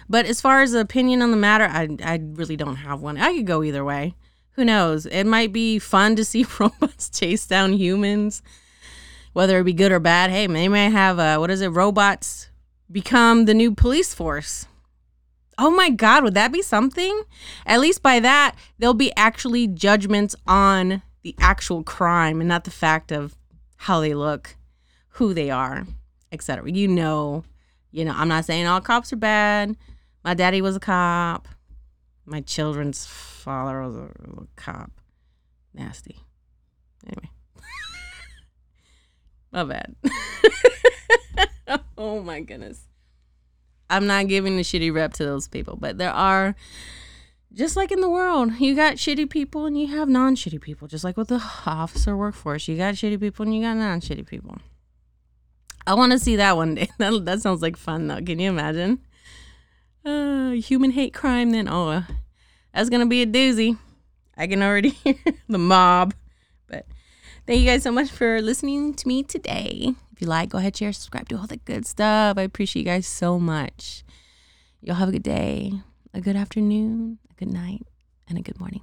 But 0.10 0.26
as 0.26 0.42
far 0.42 0.62
as 0.62 0.72
the 0.72 0.80
opinion 0.80 1.22
on 1.22 1.32
the 1.32 1.38
matter, 1.38 1.66
I, 1.66 1.88
I 2.04 2.20
really 2.34 2.58
don't 2.58 2.78
have 2.78 3.02
one. 3.02 3.18
I 3.18 3.36
could 3.36 3.46
go 3.46 3.64
either 3.64 3.86
way. 3.86 4.16
Who 4.54 4.66
knows? 4.66 5.06
It 5.06 5.26
might 5.26 5.54
be 5.54 5.78
fun 5.78 6.16
to 6.16 6.26
see 6.26 6.46
robots 6.60 7.10
chase 7.10 7.46
down 7.46 7.74
humans, 7.74 8.42
whether 9.34 9.60
it 9.60 9.64
be 9.64 9.74
good 9.74 9.92
or 9.92 10.00
bad. 10.00 10.32
Hey, 10.32 10.48
they 10.48 10.68
may 10.68 10.90
have, 10.90 11.20
a, 11.20 11.40
what 11.40 11.52
is 11.52 11.62
it, 11.62 11.70
robots 11.70 12.50
become 12.92 13.46
the 13.46 13.54
new 13.54 13.74
police 13.74 14.14
force. 14.14 14.66
Oh 15.60 15.70
my 15.70 15.90
God, 15.90 16.24
would 16.24 16.34
that 16.34 16.52
be 16.52 16.62
something? 16.62 17.22
At 17.66 17.80
least 17.80 18.02
by 18.02 18.20
that, 18.22 18.56
there'll 18.80 18.94
be 18.94 19.16
actually 19.16 19.68
judgments 19.68 20.36
on 20.48 21.04
the 21.22 21.36
actual 21.38 21.84
crime 21.84 22.40
and 22.40 22.48
not 22.48 22.64
the 22.64 22.72
fact 22.72 23.12
of 23.12 23.36
how 23.76 24.00
they 24.00 24.14
look, 24.14 24.56
who 25.10 25.34
they 25.34 25.52
are, 25.52 25.86
etc. 26.32 26.72
You 26.72 26.88
know, 26.88 27.44
you 27.92 28.06
know, 28.06 28.14
I'm 28.16 28.30
not 28.30 28.46
saying 28.46 28.66
all 28.68 28.82
cops 28.82 29.14
are 29.14 29.18
bad. 29.18 29.76
My 30.24 30.34
daddy 30.34 30.62
was 30.62 30.76
a 30.76 30.80
cop. 30.80 31.48
My 32.26 32.42
children's 32.42 33.06
father 33.06 33.82
was 33.82 33.96
a, 33.96 34.10
a 34.42 34.48
cop. 34.56 34.92
Nasty. 35.74 36.18
Anyway. 37.08 37.30
My 39.52 39.64
bad. 39.64 39.96
oh 41.98 42.22
my 42.22 42.42
goodness. 42.42 42.82
I'm 43.90 44.06
not 44.06 44.28
giving 44.28 44.58
the 44.58 44.64
shitty 44.64 44.94
rep 44.94 45.14
to 45.14 45.26
those 45.26 45.48
people, 45.48 45.76
but 45.76 45.98
there 45.98 46.12
are 46.12 46.56
just 47.54 47.76
like 47.76 47.92
in 47.92 48.02
the 48.02 48.10
world, 48.10 48.60
you 48.60 48.76
got 48.76 48.96
shitty 48.96 49.30
people 49.30 49.66
and 49.66 49.80
you 49.80 49.88
have 49.88 50.08
non 50.08 50.36
shitty 50.36 50.62
people. 50.62 50.88
Just 50.88 51.04
like 51.04 51.18
with 51.18 51.30
the 51.30 51.44
officer 51.66 52.16
workforce, 52.16 52.68
you 52.68 52.78
got 52.78 52.94
shitty 52.94 53.20
people 53.20 53.44
and 53.44 53.56
you 53.56 53.62
got 53.62 53.78
non 53.78 54.02
shitty 54.02 54.28
people. 54.28 54.58
I 55.88 55.96
want 55.96 56.12
to 56.12 56.20
see 56.20 56.36
that 56.36 56.56
one 56.56 56.76
day. 56.76 56.90
That, 57.00 57.26
that 57.26 57.42
sounds 57.42 57.62
like 57.62 57.76
fun, 57.76 58.08
though. 58.08 58.22
Can 58.22 58.38
you 58.38 58.50
imagine? 58.50 59.00
Uh, 60.10 60.52
human 60.54 60.92
hate 60.92 61.14
crime, 61.14 61.52
then. 61.52 61.68
Oh, 61.70 62.04
that's 62.74 62.90
going 62.90 63.02
to 63.02 63.06
be 63.06 63.22
a 63.22 63.28
doozy. 63.28 63.78
I 64.36 64.48
can 64.48 64.64
already 64.64 64.90
hear 65.04 65.16
the 65.48 65.60
mob. 65.60 66.16
But 66.68 66.86
thank 67.46 67.60
you 67.60 67.68
guys 67.68 67.84
so 67.84 67.92
much 67.92 68.10
for 68.10 68.42
listening 68.42 68.96
to 68.96 69.08
me 69.08 69.22
today. 69.22 69.94
If 70.12 70.22
you 70.22 70.28
like, 70.28 70.50
go 70.50 70.58
ahead, 70.58 70.76
share, 70.76 70.94
subscribe, 70.94 71.30
do 71.30 71.38
all 71.38 71.46
the 71.46 71.58
good 71.58 71.86
stuff. 71.86 72.38
I 72.38 72.42
appreciate 72.42 72.82
you 72.82 72.86
guys 72.88 73.06
so 73.06 73.40
much. 73.40 74.04
Y'all 74.82 74.96
have 74.96 75.10
a 75.10 75.12
good 75.12 75.24
day, 75.24 75.74
a 76.14 76.22
good 76.22 76.36
afternoon, 76.36 77.20
a 77.30 77.34
good 77.36 77.54
night 77.54 77.86
and 78.28 78.38
a 78.38 78.42
good 78.42 78.60
morning. 78.60 78.82